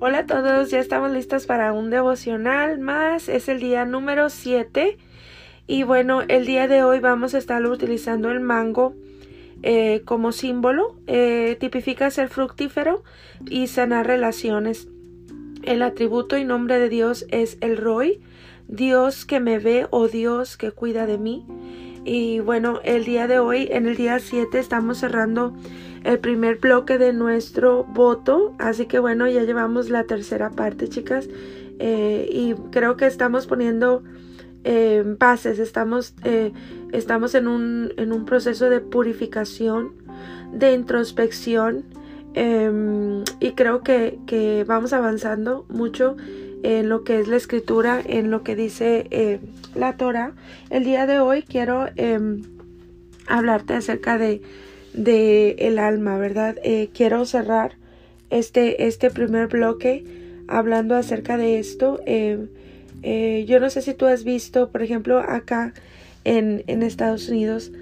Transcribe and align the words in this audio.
Hola 0.00 0.18
a 0.18 0.26
todos, 0.26 0.70
ya 0.70 0.78
estamos 0.78 1.10
listos 1.10 1.46
para 1.46 1.72
un 1.72 1.90
devocional 1.90 2.78
más. 2.78 3.28
Es 3.28 3.48
el 3.48 3.58
día 3.58 3.84
número 3.84 4.30
7 4.30 4.96
y 5.66 5.82
bueno, 5.82 6.22
el 6.28 6.46
día 6.46 6.68
de 6.68 6.84
hoy 6.84 7.00
vamos 7.00 7.34
a 7.34 7.38
estar 7.38 7.66
utilizando 7.66 8.30
el 8.30 8.38
mango 8.38 8.94
eh, 9.64 10.02
como 10.04 10.30
símbolo. 10.30 10.94
Eh, 11.08 11.56
tipifica 11.58 12.12
ser 12.12 12.28
fructífero 12.28 13.02
y 13.50 13.66
sanar 13.66 14.06
relaciones. 14.06 14.86
El 15.64 15.82
atributo 15.82 16.38
y 16.38 16.44
nombre 16.44 16.78
de 16.78 16.88
Dios 16.88 17.26
es 17.30 17.58
el 17.60 17.76
Roy, 17.76 18.20
Dios 18.68 19.24
que 19.24 19.40
me 19.40 19.58
ve 19.58 19.88
o 19.90 20.06
Dios 20.06 20.56
que 20.56 20.70
cuida 20.70 21.06
de 21.06 21.18
mí. 21.18 21.44
Y 22.08 22.40
bueno, 22.40 22.80
el 22.84 23.04
día 23.04 23.26
de 23.26 23.38
hoy, 23.38 23.68
en 23.70 23.86
el 23.86 23.94
día 23.94 24.18
7, 24.18 24.58
estamos 24.58 24.96
cerrando 24.96 25.54
el 26.04 26.18
primer 26.18 26.56
bloque 26.56 26.96
de 26.96 27.12
nuestro 27.12 27.84
voto. 27.84 28.54
Así 28.58 28.86
que 28.86 28.98
bueno, 28.98 29.28
ya 29.28 29.42
llevamos 29.42 29.90
la 29.90 30.04
tercera 30.04 30.48
parte, 30.48 30.88
chicas. 30.88 31.28
Eh, 31.78 32.26
y 32.32 32.54
creo 32.70 32.96
que 32.96 33.04
estamos 33.04 33.46
poniendo 33.46 34.02
eh, 34.64 35.04
bases, 35.18 35.58
estamos, 35.58 36.14
eh, 36.24 36.54
estamos 36.92 37.34
en, 37.34 37.46
un, 37.46 37.92
en 37.98 38.14
un 38.14 38.24
proceso 38.24 38.70
de 38.70 38.80
purificación, 38.80 39.92
de 40.50 40.72
introspección. 40.72 41.84
Em, 42.32 43.22
y 43.38 43.52
creo 43.52 43.82
que, 43.82 44.18
que, 44.26 44.64
vamos 44.66 44.94
avanzando 44.94 45.66
mucho 45.68 46.16
en 46.62 46.88
lo 46.88 47.04
que 47.04 47.20
es 47.20 47.28
la 47.28 47.36
escritura, 47.36 48.02
en 48.04 48.30
lo 48.30 48.42
que 48.42 48.56
dice 48.56 49.40
la 49.74 49.96
Torah. 49.96 50.34
El 50.70 50.84
día 50.84 51.06
de 51.06 51.20
hoy 51.20 51.42
quiero 51.42 51.86
em, 51.96 52.42
hablarte 53.26 53.74
acerca 53.74 54.18
de 54.18 54.42
de 54.92 55.56
el 55.58 55.78
alma, 55.78 56.18
¿verdad? 56.18 56.56
Eh, 56.62 56.90
quiero 56.92 57.24
cerrar 57.24 57.76
este, 58.30 58.86
este 58.86 59.10
primer 59.10 59.48
bloque 59.48 60.04
hablando 60.48 60.96
acerca 60.96 61.36
de 61.36 61.58
esto. 61.58 62.00
Eh, 62.06 62.46
eh, 63.02 63.44
yo 63.46 63.60
no 63.60 63.70
sé 63.70 63.82
si 63.82 63.94
tú 63.94 64.06
has 64.06 64.24
visto, 64.24 64.70
por 64.70 64.82
ejemplo, 64.82 65.18
acá 65.18 65.72
en, 66.24 66.64
en 66.66 66.82
Estados 66.82 67.28
Unidos, 67.28 67.72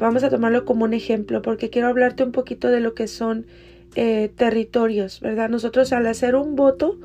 vamos 0.00 0.24
a 0.24 0.30
tomarlo 0.30 0.64
como 0.64 0.86
un 0.86 0.92
ejemplo 0.92 1.40
porque 1.40 1.70
quiero 1.70 1.86
hablarte 1.86 2.24
un 2.24 2.32
poquito 2.32 2.68
de 2.68 2.80
lo 2.80 2.94
que 2.94 3.06
son 3.06 3.46
territorios, 3.94 5.20
¿verdad? 5.20 5.48
Nosotros 5.48 5.92
al 5.92 6.08
hacer 6.08 6.34
un 6.34 6.56
voto 6.56 6.98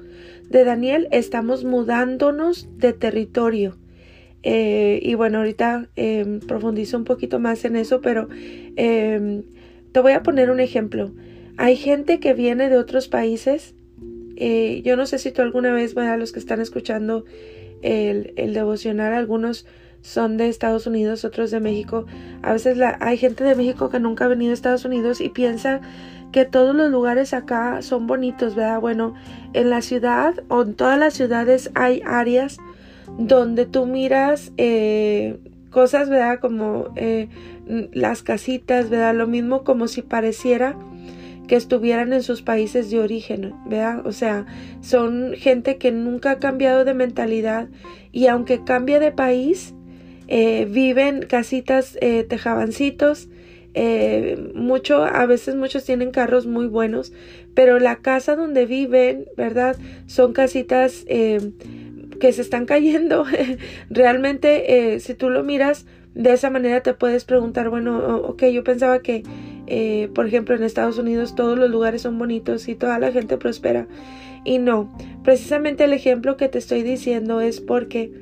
de 0.49 0.63
Daniel 0.63 1.08
estamos 1.11 1.63
mudándonos 1.63 2.67
de 2.77 2.94
territorio. 2.94 3.77
Eh, 4.44 4.99
y 5.02 5.16
bueno, 5.16 5.38
ahorita 5.39 5.88
eh, 5.95 6.39
profundizo 6.47 6.97
un 6.97 7.05
poquito 7.05 7.39
más 7.39 7.63
en 7.66 7.77
eso, 7.77 8.02
pero 8.02 8.27
em, 8.75 9.44
te 9.91 9.99
voy 10.02 10.11
a 10.11 10.23
poner 10.23 10.49
un 10.49 10.59
ejemplo. 10.59 11.11
Hay 11.58 11.77
gente 11.77 12.19
que 12.19 12.33
viene 12.33 12.69
de 12.69 12.77
otros 12.77 13.08
países. 13.08 13.73
Eh, 14.36 14.81
yo 14.83 14.97
no 14.97 15.05
sé 15.05 15.17
si 15.17 15.31
tú 15.31 15.41
alguna 15.41 15.71
vez, 15.71 15.95
a 15.95 16.17
los 16.17 16.31
que 16.31 16.39
están 16.39 16.59
escuchando 16.59 17.23
el, 17.81 18.33
el, 18.36 18.53
devocional, 18.53 19.14
algunos 19.14 19.66
son 20.02 20.36
de 20.36 20.49
Estados 20.49 20.88
Unidos, 20.88 21.23
otros 21.23 21.52
de 21.52 21.61
México. 21.61 22.05
A 22.41 22.53
veces 22.53 22.77
la, 22.77 22.97
hay 22.99 23.17
gente 23.17 23.45
de 23.45 23.55
México 23.55 23.89
que 23.89 23.99
nunca 23.99 24.25
ha 24.25 24.27
venido 24.27 24.52
a 24.52 24.53
Estados 24.55 24.83
Unidos 24.83 25.21
y 25.21 25.30
piensa 25.30 25.80
que 26.34 26.44
todos 26.45 26.76
los 26.76 26.92
lugares 26.92 27.34
acá 27.34 27.81
son 27.81 28.08
bonitos, 28.08 28.56
¿verdad? 28.56 28.81
Bueno, 28.81 29.14
en 29.53 29.70
la 29.70 29.81
ciudad 29.81 30.34
o 30.50 30.64
en 30.64 30.73
todas 30.73 31.00
las 31.00 31.14
ciudades 31.14 31.72
hay 31.76 32.02
áreas 32.06 32.58
donde 33.20 33.66
tú 33.66 33.86
miras 33.86 34.52
eh, 34.58 35.38
cosas, 35.70 36.09
¿verdad? 36.09 36.39
Como 36.39 36.88
eh, 36.95 37.30
las 37.94 38.23
casitas, 38.23 38.89
¿verdad? 38.89 39.16
Lo 39.16 39.28
mismo 39.28 39.64
como 39.64 39.88
si 39.88 40.02
pareciera 40.02 40.76
que 41.48 41.56
estuvieran 41.56 42.14
en 42.14 42.23
sus 42.23 42.42
países 42.42 42.89
de 42.89 42.99
origen, 42.99 43.54
¿verdad? 43.67 44.05
O 44.08 44.11
sea, 44.11 44.48
son 44.82 45.33
gente 45.38 45.77
que 45.77 45.92
nunca 45.92 46.32
ha 46.32 46.39
cambiado 46.39 46.83
de 46.83 46.95
mentalidad 46.95 47.67
y 48.11 48.26
aunque 48.26 48.64
cambie 48.64 48.99
de 48.99 49.11
país, 49.11 49.76
eh, 50.27 50.66
viven 50.67 51.27
casitas, 51.27 51.95
tejabancitos, 52.27 53.30
mucho, 54.54 55.04
a 55.04 55.26
veces 55.26 55.56
muchos 55.56 55.84
tienen 55.84 56.11
carros 56.11 56.45
muy 56.45 56.67
buenos, 56.67 57.11
pero 57.56 57.80
la 57.80 57.98
casa 57.98 58.36
donde 58.36 58.66
viven, 58.66 59.26
¿verdad? 59.36 59.78
Son 60.06 60.34
casitas 60.34 61.06
que 62.23 62.32
se 62.32 62.42
están 62.42 62.66
cayendo. 62.66 63.26
Realmente, 63.89 64.94
eh, 64.94 65.00
si 65.02 65.14
tú 65.14 65.30
lo 65.30 65.44
miras 65.44 65.86
de 66.16 66.32
esa 66.32 66.50
manera, 66.50 66.82
te 66.82 66.94
puedes 66.94 67.26
preguntar, 67.26 67.70
bueno, 67.70 68.17
ok, 68.17 68.45
yo 68.45 68.64
pensaba 68.64 69.00
que, 69.00 69.23
eh, 69.67 70.10
por 70.16 70.26
ejemplo, 70.26 70.55
en 70.55 70.64
Estados 70.64 70.98
Unidos 70.98 71.36
todos 71.36 71.58
los 71.58 71.70
lugares 71.70 72.04
son 72.04 72.17
bonitos 72.17 72.67
y 72.70 72.76
toda 72.76 72.98
la 73.00 73.11
gente 73.11 73.38
prospera. 73.38 73.88
Y 74.45 74.60
no, 74.60 74.95
precisamente 75.23 75.86
el 75.86 75.94
ejemplo 75.94 76.38
que 76.38 76.50
te 76.50 76.60
estoy 76.60 76.84
diciendo 76.84 77.42
es 77.42 77.60
porque 77.61 78.14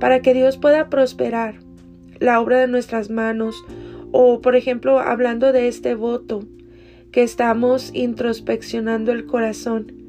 para 0.00 0.20
que 0.20 0.34
Dios 0.34 0.58
pueda 0.58 0.88
prosperar 0.88 1.60
la 2.18 2.40
obra 2.40 2.58
de 2.58 2.68
nuestras 2.68 3.10
manos, 3.10 3.64
o 4.12 4.40
por 4.40 4.54
ejemplo, 4.54 5.00
hablando 5.00 5.52
de 5.52 5.68
este 5.68 5.94
voto, 5.94 6.44
que 7.10 7.22
estamos 7.22 7.90
introspeccionando 7.94 9.12
el 9.12 9.26
corazón, 9.26 10.02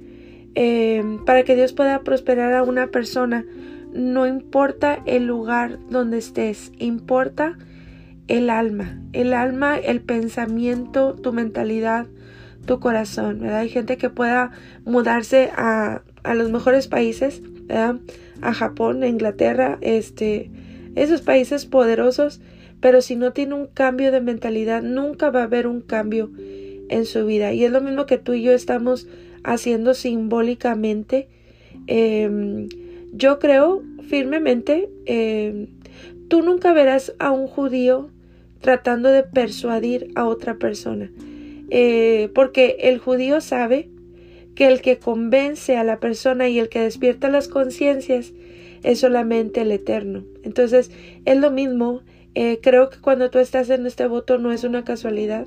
Em, 0.56 1.24
para 1.26 1.44
que 1.44 1.56
Dios 1.56 1.74
pueda 1.74 2.02
prosperar 2.04 2.54
a 2.54 2.64
una 2.64 2.88
persona, 2.88 3.46
no 3.92 4.28
importa 4.28 5.02
el 5.06 5.26
lugar 5.26 5.80
donde 5.90 6.20
estés, 6.20 6.72
importa 6.78 7.58
el 8.28 8.50
alma, 8.50 9.02
el 9.14 9.34
alma, 9.34 9.78
el 9.78 10.02
pensamiento, 10.02 11.16
tu 11.16 11.34
mentalidad, 11.34 12.06
tu 12.66 12.80
corazón. 12.80 13.46
Hay 13.46 13.70
gente 13.70 13.98
que 13.98 14.10
pueda 14.10 14.52
mudarse 14.86 15.50
a, 15.56 16.04
a 16.24 16.36
los 16.36 16.52
mejores 16.52 16.88
países. 16.88 17.42
A 18.42 18.54
Japón, 18.54 19.02
a 19.02 19.08
Inglaterra, 19.08 19.80
este, 19.82 20.52
esos 20.96 21.22
países 21.22 21.66
poderosos, 21.66 22.40
pero 22.84 23.02
si 23.02 23.16
no 23.16 23.32
tiene 23.32 23.54
un 23.54 23.68
cambio 23.68 24.12
de 24.12 24.20
mentalidad, 24.20 24.84
nunca 24.84 25.30
va 25.30 25.40
a 25.40 25.44
haber 25.44 25.68
un 25.68 25.80
cambio 25.80 26.30
en 26.90 27.06
su 27.06 27.26
vida. 27.26 27.54
Y 27.54 27.64
es 27.64 27.72
lo 27.72 27.80
mismo 27.80 28.06
que 28.06 28.18
tú 28.18 28.34
y 28.34 28.42
yo 28.42 28.52
estamos 28.52 29.08
haciendo 29.46 29.94
simbólicamente. 29.94 31.30
Em, 31.88 32.68
yo 33.14 33.40
creo 33.40 33.82
firmemente, 34.10 34.90
em, 35.06 35.68
tú 36.28 36.42
nunca 36.42 36.74
verás 36.74 37.14
a 37.20 37.32
un 37.32 37.48
judío 37.48 38.10
tratando 38.60 39.08
de 39.08 39.24
persuadir 39.24 40.10
a 40.16 40.26
otra 40.26 40.56
persona, 40.56 41.10
eh, 41.70 42.32
porque 42.36 42.76
el 42.82 42.98
judío 42.98 43.40
sabe 43.40 43.88
que 44.56 44.68
el 44.68 44.82
que 44.82 44.98
convence 44.98 45.78
a 45.78 45.86
la 45.86 46.02
persona 46.02 46.50
y 46.50 46.60
el 46.60 46.68
que 46.68 46.82
despierta 46.82 47.30
las 47.30 47.48
conciencias 47.48 48.34
es 48.84 49.00
solamente 49.00 49.62
el 49.62 49.72
eterno. 49.72 50.26
Entonces, 50.44 50.92
es 51.24 51.38
lo 51.38 51.50
mismo. 51.50 52.02
Eh, 52.36 52.60
creo 52.62 52.90
que 52.90 53.00
cuando 53.00 53.30
tú 53.30 53.40
estás 53.40 53.70
en 53.70 53.86
este 53.86 54.08
voto 54.08 54.38
no 54.38 54.52
es 54.52 54.64
una 54.64 54.84
casualidad. 54.84 55.46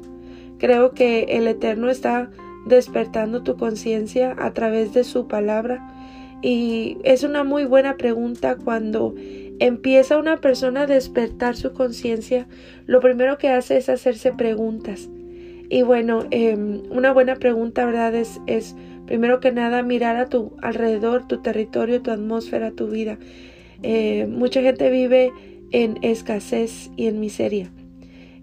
Creo 0.58 0.92
que 0.92 1.24
el 1.30 1.46
eterno 1.46 1.90
está 1.90 2.30
despertando 2.66 3.42
tu 3.42 3.56
conciencia 3.56 4.34
a 4.38 4.52
través 4.52 4.92
de 4.94 5.04
su 5.04 5.26
palabra. 5.28 5.86
Y 6.42 6.98
es 7.04 7.22
una 7.22 7.44
muy 7.44 7.64
buena 7.64 7.96
pregunta 7.96 8.56
cuando 8.56 9.14
empieza 9.58 10.18
una 10.18 10.36
persona 10.36 10.82
a 10.82 10.86
despertar 10.86 11.56
su 11.56 11.72
conciencia, 11.72 12.46
lo 12.86 13.00
primero 13.00 13.38
que 13.38 13.48
hace 13.48 13.78
es 13.78 13.88
hacerse 13.88 14.32
preguntas. 14.32 15.08
Y 15.68 15.82
bueno, 15.82 16.26
em, 16.30 16.82
una 16.90 17.12
buena 17.12 17.36
pregunta, 17.36 17.84
¿verdad? 17.84 18.14
Es, 18.14 18.40
es 18.46 18.76
primero 19.06 19.40
que 19.40 19.50
nada 19.50 19.82
mirar 19.82 20.16
a 20.16 20.26
tu 20.26 20.52
alrededor, 20.62 21.26
tu 21.26 21.42
territorio, 21.42 22.02
tu 22.02 22.10
atmósfera, 22.10 22.70
tu 22.70 22.88
vida. 22.88 23.18
Eh, 23.82 24.26
mucha 24.28 24.62
gente 24.62 24.90
vive 24.90 25.32
en 25.72 25.98
escasez 26.02 26.90
y 26.96 27.06
en 27.06 27.20
miseria. 27.20 27.70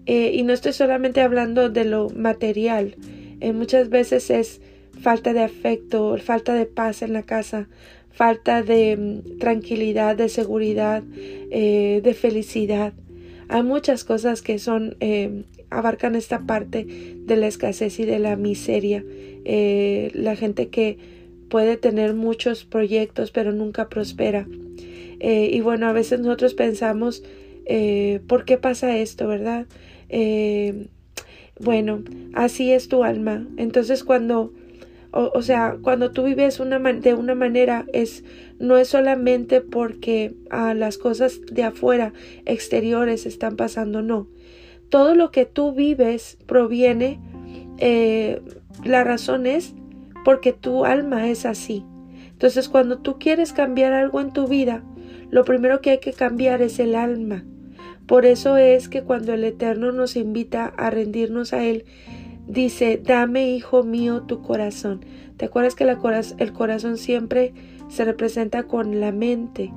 Eh, 0.06 0.32
y 0.34 0.42
no 0.42 0.52
estoy 0.52 0.72
solamente 0.72 1.20
hablando 1.22 1.70
de 1.70 1.84
lo 1.84 2.10
material, 2.10 2.96
eh, 3.44 3.52
muchas 3.52 3.90
veces 3.90 4.30
es 4.30 4.62
falta 5.00 5.34
de 5.34 5.42
afecto, 5.42 6.16
falta 6.16 6.54
de 6.54 6.64
paz 6.64 7.02
en 7.02 7.12
la 7.12 7.22
casa, 7.22 7.68
falta 8.10 8.62
de 8.62 8.96
mm, 8.96 9.38
tranquilidad, 9.38 10.16
de 10.16 10.30
seguridad, 10.30 11.02
eh, 11.50 12.00
de 12.02 12.14
felicidad. 12.14 12.94
Hay 13.48 13.62
muchas 13.62 14.04
cosas 14.04 14.40
que 14.40 14.58
son 14.58 14.96
eh, 15.00 15.44
abarcan 15.68 16.14
esta 16.14 16.40
parte 16.46 16.86
de 17.18 17.36
la 17.36 17.48
escasez 17.48 17.98
y 17.98 18.06
de 18.06 18.18
la 18.18 18.36
miseria. 18.36 19.04
la 19.44 20.36
gente 20.36 20.68
que 20.68 20.96
puede 21.50 21.76
tener 21.76 22.14
muchos 22.14 22.64
proyectos 22.64 23.30
pero 23.30 23.52
nunca 23.52 23.90
prospera. 23.90 24.46
Y 25.26 25.60
bueno, 25.60 25.88
a 25.88 25.92
veces 25.92 26.20
nosotros 26.20 26.54
pensamos, 26.54 27.22
¿por 28.26 28.44
qué 28.44 28.58
pasa 28.58 28.96
esto, 28.96 29.26
verdad? 29.26 29.66
Bueno, 31.60 32.02
así 32.34 32.72
es 32.72 32.88
tu 32.88 33.04
alma. 33.04 33.46
Entonces 33.56 34.02
cuando, 34.02 34.52
o, 35.12 35.42
sea, 35.42 35.76
cuando 35.80 36.10
tú 36.10 36.24
vives 36.24 36.58
una 36.58 36.78
de 36.78 37.14
una 37.14 37.34
manera, 37.34 37.86
es, 37.92 38.24
no 38.58 38.76
es 38.76 38.88
solamente 38.88 39.60
porque 39.60 40.34
ah, 40.50 40.74
las 40.74 40.98
cosas 40.98 41.40
de 41.50 41.62
afuera, 41.62 42.12
exteriores, 42.44 43.26
están 43.26 43.56
pasando, 43.56 44.02
no. 44.02 44.26
Todo 44.88 45.14
lo 45.14 45.30
que 45.30 45.46
tú 45.46 45.72
vives 45.72 46.38
proviene, 46.46 47.20
eh, 47.78 48.42
la 48.84 49.04
razón 49.04 49.46
es 49.46 49.74
porque 50.24 50.52
tu 50.52 50.84
alma 50.84 51.28
es 51.28 51.46
así. 51.46 51.84
Entonces 52.30 52.68
cuando 52.68 52.98
tú 52.98 53.18
quieres 53.20 53.52
cambiar 53.52 53.92
algo 53.92 54.20
en 54.20 54.32
tu 54.32 54.48
vida, 54.48 54.82
lo 55.34 55.44
primero 55.44 55.80
que 55.80 55.90
hay 55.90 55.98
que 55.98 56.12
cambiar 56.12 56.62
es 56.62 56.78
el 56.78 56.94
alma. 56.94 57.42
Por 58.06 58.24
eso 58.24 58.56
es 58.56 58.88
que 58.88 59.02
cuando 59.02 59.32
el 59.32 59.42
Eterno 59.42 59.90
nos 59.90 60.14
invita 60.14 60.66
a 60.66 60.90
rendirnos 60.90 61.52
a 61.52 61.64
Él, 61.64 61.86
dice, 62.46 63.00
dame, 63.02 63.50
hijo 63.50 63.82
mío, 63.82 64.22
tu 64.22 64.42
corazón. 64.42 65.04
¿Te 65.36 65.46
acuerdas 65.46 65.74
que 65.74 65.82
el 65.82 66.52
corazón 66.52 66.98
siempre 66.98 67.52
se 67.88 68.04
representa 68.04 68.62
con 68.62 69.00
la 69.00 69.10
mente? 69.10 69.72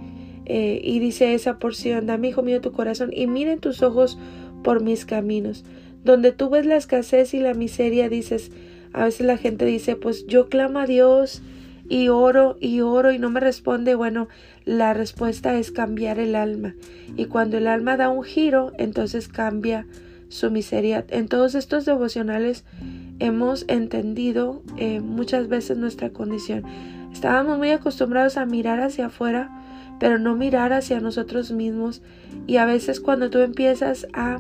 Eh, 0.46 0.80
y 0.84 1.00
dice 1.00 1.34
esa 1.34 1.58
porción, 1.58 2.06
dame, 2.06 2.28
hijo 2.28 2.44
mío, 2.44 2.62
tu 2.62 2.72
corazón 2.72 3.10
y 3.12 3.26
miren 3.26 3.60
tus 3.60 3.82
ojos 3.82 4.20
por 4.64 4.84
mis 4.84 5.06
caminos. 5.06 5.66
Donde 6.04 6.34
tú 6.34 6.52
ves 6.52 6.68
la 6.68 6.78
escasez 6.78 7.34
y 7.34 7.40
la 7.40 7.56
miseria, 7.56 8.10
dices, 8.10 8.52
a 8.94 9.06
veces 9.06 9.26
la 9.26 9.38
gente 9.38 9.66
dice, 9.66 9.96
pues 9.96 10.28
yo 10.28 10.50
clamo 10.50 10.78
a 10.78 10.86
Dios 10.86 11.42
y 11.90 12.10
oro 12.10 12.58
y 12.60 12.82
oro 12.82 13.12
y 13.12 13.20
no 13.20 13.30
me 13.30 13.40
responde. 13.40 13.96
Bueno, 13.96 14.28
la 14.66 14.94
respuesta 14.94 15.58
es 15.58 15.72
cambiar 15.72 16.20
el 16.20 16.36
alma. 16.36 16.76
Y 17.16 17.26
cuando 17.26 17.58
el 17.58 17.68
alma 17.68 17.98
da 17.98 18.10
un 18.10 18.24
giro, 18.24 18.72
entonces 18.78 19.28
cambia 19.28 19.86
su 20.30 20.52
miseria. 20.52 21.06
En 21.10 21.28
todos 21.28 21.56
estos 21.56 21.86
devocionales 21.86 22.66
hemos 23.20 23.66
entendido 23.68 24.62
eh, 24.78 25.00
muchas 25.00 25.48
veces 25.48 25.78
nuestra 25.78 26.10
condición. 26.10 26.64
Estábamos 27.12 27.58
muy 27.58 27.72
acostumbrados 27.72 28.38
a 28.38 28.46
mirar 28.46 28.80
hacia 28.80 29.08
afuera, 29.08 29.50
pero 30.00 30.20
no 30.20 30.36
mirar 30.36 30.74
hacia 30.74 31.00
nosotros 31.00 31.52
mismos. 31.52 32.02
Y 32.46 32.58
a 32.58 32.66
veces 32.66 33.00
cuando 33.00 33.30
tú 33.30 33.40
empiezas 33.40 34.08
a 34.14 34.40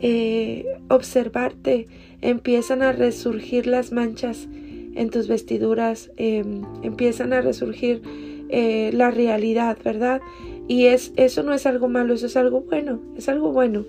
eh, 0.00 0.66
observarte, 0.88 1.88
empiezan 2.20 2.82
a 2.82 2.92
resurgir 2.92 3.66
las 3.66 3.92
manchas 3.92 4.48
en 4.96 5.10
tus 5.10 5.28
vestiduras, 5.28 6.10
em, 6.16 6.62
empiezan 6.82 7.32
a 7.32 7.40
resurgir 7.40 8.02
eh, 8.48 8.90
la 8.92 9.10
realidad, 9.10 9.76
¿verdad? 9.84 10.20
Y 10.68 10.86
es, 10.86 11.12
eso 11.16 11.42
no 11.42 11.52
es 11.52 11.66
algo 11.66 11.88
malo, 11.88 12.14
eso 12.14 12.26
es 12.26 12.36
algo 12.36 12.62
bueno, 12.62 13.00
es 13.16 13.28
algo 13.28 13.52
bueno. 13.52 13.84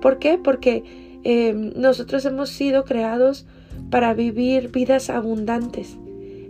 ¿Por 0.00 0.18
qué? 0.18 0.38
Porque 0.42 0.82
em, 1.24 1.72
nosotros 1.76 2.24
hemos 2.24 2.50
sido 2.50 2.84
creados 2.84 3.46
para 3.90 4.14
vivir 4.14 4.70
vidas 4.70 5.10
abundantes. 5.10 5.96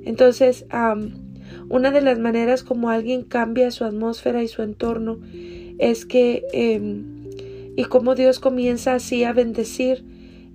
Entonces, 0.04 0.66
una 1.68 1.90
de 1.90 2.00
las 2.00 2.18
maneras 2.18 2.62
como 2.62 2.90
alguien 2.90 3.22
cambia 3.22 3.70
su 3.70 3.84
atmósfera 3.84 4.42
y 4.42 4.48
su 4.48 4.62
entorno 4.62 5.18
es 5.78 6.06
que, 6.06 6.44
em, 6.52 7.04
y 7.76 7.84
como 7.84 8.14
Dios 8.14 8.38
comienza 8.38 8.94
así 8.94 9.24
a 9.24 9.32
bendecir, 9.32 10.04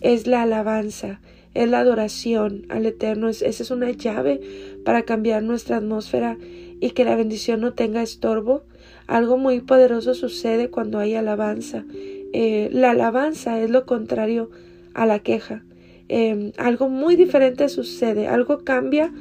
es 0.01 0.27
la 0.27 0.43
alabanza, 0.43 1.21
es 1.57 1.69
la 1.69 1.79
adoración 1.79 2.65
al 2.69 2.85
Eterno. 2.85 3.29
esa 3.29 3.47
es 3.47 3.71
una 3.71 3.89
llave 3.89 4.39
para 4.85 5.03
cambiar 5.03 5.41
nuestra 5.41 5.77
atmósfera 5.77 6.37
y 6.79 6.91
que 6.91 7.03
la 7.03 7.15
bendición 7.15 7.61
no 7.61 7.73
tenga 7.73 8.03
estorbo. 8.03 8.63
Algo 9.07 9.37
muy 9.37 9.61
poderoso 9.61 10.13
sucede 10.13 10.69
cuando 10.69 10.99
hay 10.99 11.15
alabanza. 11.15 11.83
Eh, 12.31 12.69
la 12.71 12.91
alabanza 12.91 13.59
es 13.59 13.71
lo 13.71 13.85
contrario 13.85 14.51
a 14.93 15.07
la 15.07 15.19
queja. 15.19 15.63
Em, 16.09 16.51
algo 16.57 16.89
muy 16.89 17.15
diferente 17.15 17.67
sucede, 17.69 18.27
algo 18.27 18.63
cambia, 18.63 19.11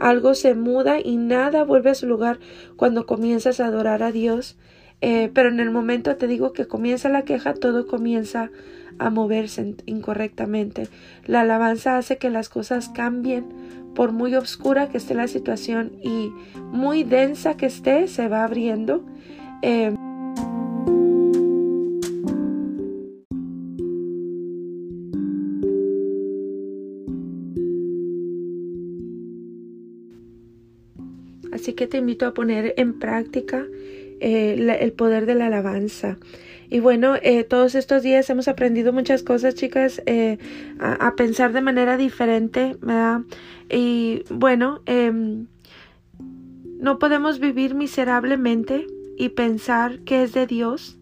algo 0.00 0.34
se 0.34 0.54
muda 0.54 0.98
y 1.02 1.16
nada 1.16 1.62
vuelve 1.62 1.90
a 1.90 1.94
su 1.94 2.06
lugar 2.06 2.40
cuando 2.76 3.06
comienzas 3.06 3.60
a 3.60 3.66
adorar 3.66 4.02
a 4.02 4.10
Dios. 4.10 4.56
Eh, 5.00 5.30
pero 5.32 5.48
en 5.48 5.60
el 5.60 5.70
momento 5.70 6.16
te 6.16 6.26
digo 6.26 6.52
que 6.52 6.66
comienza 6.66 7.08
la 7.08 7.22
queja, 7.22 7.54
todo 7.54 7.86
comienza 7.86 8.50
a 8.98 9.10
moverse 9.10 9.74
incorrectamente. 9.86 10.88
La 11.26 11.40
alabanza 11.42 11.98
hace 11.98 12.18
que 12.18 12.30
las 12.30 12.48
cosas 12.48 12.88
cambien, 12.88 13.46
por 13.94 14.12
muy 14.12 14.34
oscura 14.34 14.88
que 14.88 14.98
esté 14.98 15.14
la 15.14 15.28
situación 15.28 15.92
y 16.02 16.30
muy 16.72 17.04
densa 17.04 17.56
que 17.56 17.66
esté, 17.66 18.08
se 18.08 18.28
va 18.28 18.44
abriendo. 18.44 19.04
Eh, 19.62 19.94
Así 31.64 31.72
que 31.72 31.86
te 31.86 31.96
invito 31.96 32.26
a 32.26 32.34
poner 32.34 32.74
en 32.76 32.98
práctica 32.98 33.64
eh, 34.20 34.76
el 34.80 34.92
poder 34.92 35.24
de 35.24 35.34
la 35.34 35.46
alabanza. 35.46 36.18
Y 36.74 36.80
bueno, 36.80 37.14
eh, 37.22 37.44
todos 37.44 37.76
estos 37.76 38.02
días 38.02 38.28
hemos 38.30 38.48
aprendido 38.48 38.92
muchas 38.92 39.22
cosas, 39.22 39.54
chicas, 39.54 40.02
eh, 40.06 40.38
a, 40.80 41.14
pensar 41.14 41.52
de 41.52 41.60
manera 41.60 41.96
diferente, 41.96 42.76
¿verdad? 42.80 43.20
Y 43.70 44.24
bueno, 44.28 44.80
em, 44.86 45.46
no 46.80 46.98
podemos 46.98 47.38
vivir 47.38 47.76
miserablemente 47.76 48.88
y 49.16 49.28
pensar 49.28 50.00
que 50.00 50.24
es 50.24 50.32
de 50.32 50.48
Dios 50.48 50.98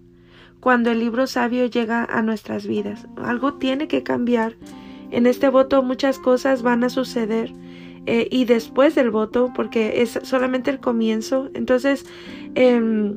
cuando 0.61 0.91
el 0.91 0.99
libro 0.99 1.27
sabio 1.27 1.65
llega 1.65 2.05
a 2.05 2.21
nuestras 2.21 2.67
vidas. 2.67 3.09
Algo 3.17 3.55
tiene 3.55 3.89
que 3.89 4.03
cambiar. 4.03 4.57
En 5.11 5.25
este 5.25 5.49
voto 5.49 5.83
muchas 5.83 6.19
cosas 6.19 6.61
van 6.61 6.85
a 6.85 6.91
suceder. 6.91 7.51
Eh, 8.05 8.29
y 8.31 8.45
después 8.45 8.95
del 8.95 9.11
voto, 9.11 9.51
porque 9.55 10.03
es 10.03 10.21
solamente 10.23 10.71
el 10.71 10.81
comienzo. 10.81 11.49
Entonces, 11.55 12.05
eh, 12.57 13.15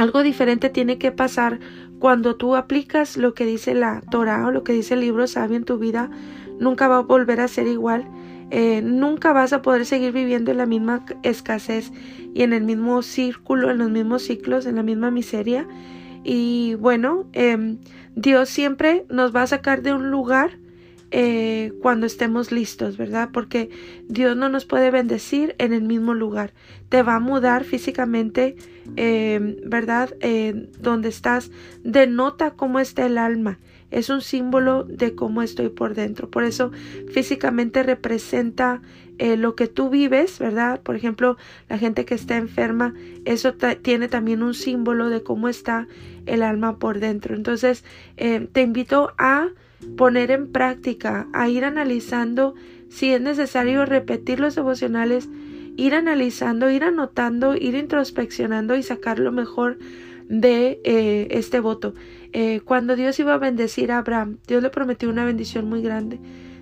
algo 0.00 0.22
diferente 0.22 0.70
tiene 0.70 0.96
que 0.96 1.12
pasar 1.12 1.60
cuando 1.98 2.36
tú 2.36 2.56
aplicas 2.56 3.18
lo 3.18 3.34
que 3.34 3.44
dice 3.44 3.74
la 3.74 4.00
Torah 4.10 4.46
o 4.46 4.50
lo 4.50 4.64
que 4.64 4.72
dice 4.72 4.94
el 4.94 5.00
libro 5.00 5.26
sabio 5.26 5.58
en 5.58 5.64
tu 5.64 5.76
vida. 5.76 6.10
Nunca 6.58 6.88
va 6.88 6.98
a 6.98 7.02
volver 7.02 7.40
a 7.40 7.48
ser 7.48 7.66
igual. 7.66 8.08
Eh, 8.50 8.80
nunca 8.82 9.34
vas 9.34 9.52
a 9.52 9.60
poder 9.60 9.84
seguir 9.84 10.12
viviendo 10.12 10.50
en 10.50 10.56
la 10.56 10.64
misma 10.64 11.04
escasez 11.22 11.92
y 12.34 12.42
en 12.42 12.54
el 12.54 12.64
mismo 12.64 13.02
círculo, 13.02 13.70
en 13.70 13.76
los 13.76 13.90
mismos 13.90 14.22
ciclos, 14.22 14.64
en 14.64 14.76
la 14.76 14.82
misma 14.82 15.10
miseria. 15.10 15.68
Y 16.24 16.76
bueno, 16.76 17.26
eh, 17.34 17.76
Dios 18.16 18.48
siempre 18.48 19.04
nos 19.10 19.36
va 19.36 19.42
a 19.42 19.48
sacar 19.48 19.82
de 19.82 19.92
un 19.92 20.10
lugar 20.10 20.58
eh, 21.12 21.72
cuando 21.82 22.06
estemos 22.06 22.52
listos, 22.52 22.96
¿verdad? 22.96 23.30
Porque 23.32 23.68
Dios 24.06 24.36
no 24.36 24.48
nos 24.48 24.64
puede 24.64 24.92
bendecir 24.92 25.56
en 25.58 25.72
el 25.72 25.82
mismo 25.82 26.14
lugar. 26.14 26.52
Te 26.88 27.02
va 27.02 27.16
a 27.16 27.20
mudar 27.20 27.64
físicamente, 27.64 28.54
eh, 28.94 29.58
¿verdad? 29.66 30.14
Eh, 30.20 30.68
donde 30.78 31.08
estás, 31.08 31.50
denota 31.82 32.52
cómo 32.52 32.78
está 32.78 33.06
el 33.06 33.18
alma. 33.18 33.58
Es 33.90 34.08
un 34.08 34.20
símbolo 34.20 34.84
de 34.84 35.16
cómo 35.16 35.42
estoy 35.42 35.68
por 35.68 35.94
dentro. 35.94 36.30
Por 36.30 36.44
eso 36.44 36.70
físicamente 37.12 37.82
representa 37.82 38.80
lo 39.18 39.54
que 39.54 39.66
tú 39.66 39.90
vives, 39.90 40.38
¿verdad? 40.38 40.80
Por 40.80 40.96
ejemplo, 40.96 41.36
la 41.68 41.76
gente 41.76 42.06
que 42.06 42.14
está 42.14 42.38
enferma, 42.38 42.94
eso 43.26 43.52
tiene 43.82 44.08
también 44.08 44.42
un 44.42 44.54
símbolo 44.54 45.10
de 45.10 45.22
cómo 45.22 45.50
está 45.50 45.88
el 46.24 46.42
alma 46.42 46.78
por 46.78 47.00
dentro. 47.00 47.34
Entonces, 47.34 47.84
te 48.16 48.62
invito 48.62 49.12
a 49.18 49.48
poner 49.96 50.30
en 50.30 50.50
práctica, 50.50 51.28
a 51.32 51.48
ir 51.48 51.64
analizando 51.64 52.54
si 52.88 53.12
es 53.12 53.20
necesario 53.20 53.86
repetir 53.86 54.40
los 54.40 54.54
devocionales, 54.54 55.28
ir 55.76 55.94
analizando, 55.94 56.70
ir 56.70 56.84
anotando, 56.84 57.56
ir 57.56 57.74
introspeccionando 57.74 58.76
y 58.76 58.82
sacar 58.82 59.18
lo 59.18 59.32
mejor 59.32 59.78
de 60.28 60.80
eh, 60.84 61.28
este 61.30 61.60
voto. 61.60 61.94
Eh, 62.32 62.60
cuando 62.64 62.96
Dios 62.96 63.18
iba 63.18 63.34
a 63.34 63.38
bendecir 63.38 63.90
a 63.92 63.98
Abraham, 63.98 64.38
Dios 64.46 64.62
le 64.62 64.70
prometió 64.70 65.08
una 65.08 65.24
bendición 65.24 65.68
muy 65.68 65.82
grande. 65.82 66.18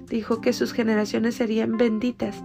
Dijo 0.09 0.41
que 0.41 0.53
sus 0.53 0.73
generaciones 0.73 1.35
serían 1.35 1.77
benditas, 1.77 2.43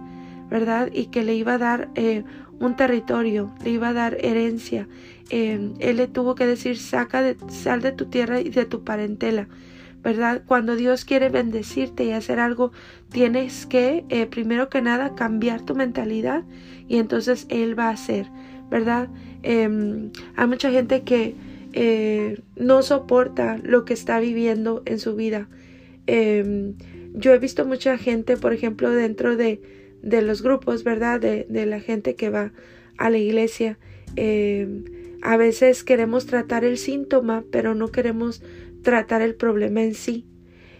¿verdad? 0.50 0.90
Y 0.92 1.06
que 1.06 1.22
le 1.22 1.34
iba 1.34 1.54
a 1.54 1.58
dar 1.58 1.88
eh, 1.94 2.24
un 2.58 2.76
territorio, 2.76 3.54
le 3.64 3.70
iba 3.70 3.88
a 3.88 3.94
dar 3.94 4.18
herencia. 4.20 4.88
él 5.30 5.74
le 5.78 6.06
tuvo 6.08 6.34
que 6.34 6.46
decir, 6.46 6.78
saca 6.78 7.22
de, 7.22 7.36
sal 7.48 7.80
de 7.80 7.92
tu 7.92 8.06
tierra 8.06 8.40
y 8.40 8.50
de 8.50 8.66
tu 8.66 8.84
parentela. 8.84 9.48
¿Verdad? 10.04 10.42
Cuando 10.46 10.76
Dios 10.76 11.06
quiere 11.06 11.30
bendecirte 11.30 12.04
y 12.04 12.12
hacer 12.12 12.38
algo, 12.38 12.72
tienes 13.10 13.64
que, 13.64 14.04
eh, 14.10 14.26
primero 14.26 14.68
que 14.68 14.82
nada, 14.82 15.14
cambiar 15.14 15.64
tu 15.64 15.74
mentalidad 15.74 16.44
y 16.86 16.98
entonces 16.98 17.46
Él 17.48 17.76
va 17.76 17.88
a 17.88 17.92
hacer, 17.92 18.26
¿verdad? 18.70 19.08
Em, 19.42 20.10
hay 20.36 20.46
mucha 20.46 20.70
gente 20.70 21.02
que 21.02 21.34
eh, 21.72 22.40
no 22.54 22.82
soporta 22.82 23.58
lo 23.62 23.84
que 23.86 23.94
está 23.94 24.20
viviendo 24.20 24.82
en 24.84 24.98
su 24.98 25.16
vida. 25.16 25.48
Em, 26.06 26.74
yo 27.14 27.32
he 27.32 27.38
visto 27.38 27.64
mucha 27.64 27.96
gente, 27.96 28.36
por 28.36 28.52
ejemplo, 28.52 28.90
dentro 28.90 29.36
de, 29.36 29.62
de 30.02 30.20
los 30.20 30.42
grupos, 30.42 30.84
¿verdad? 30.84 31.18
De, 31.18 31.46
de, 31.48 31.64
la 31.64 31.80
gente 31.80 32.14
que 32.14 32.28
va 32.28 32.52
a 32.98 33.08
la 33.08 33.18
iglesia. 33.18 33.78
Em, 34.16 34.84
a 35.22 35.38
veces 35.38 35.82
queremos 35.82 36.26
tratar 36.26 36.64
el 36.64 36.76
síntoma, 36.76 37.44
pero 37.50 37.74
no 37.74 37.88
queremos 37.88 38.42
tratar 38.84 39.20
el 39.22 39.34
problema 39.34 39.82
en 39.82 39.94
sí. 39.94 40.24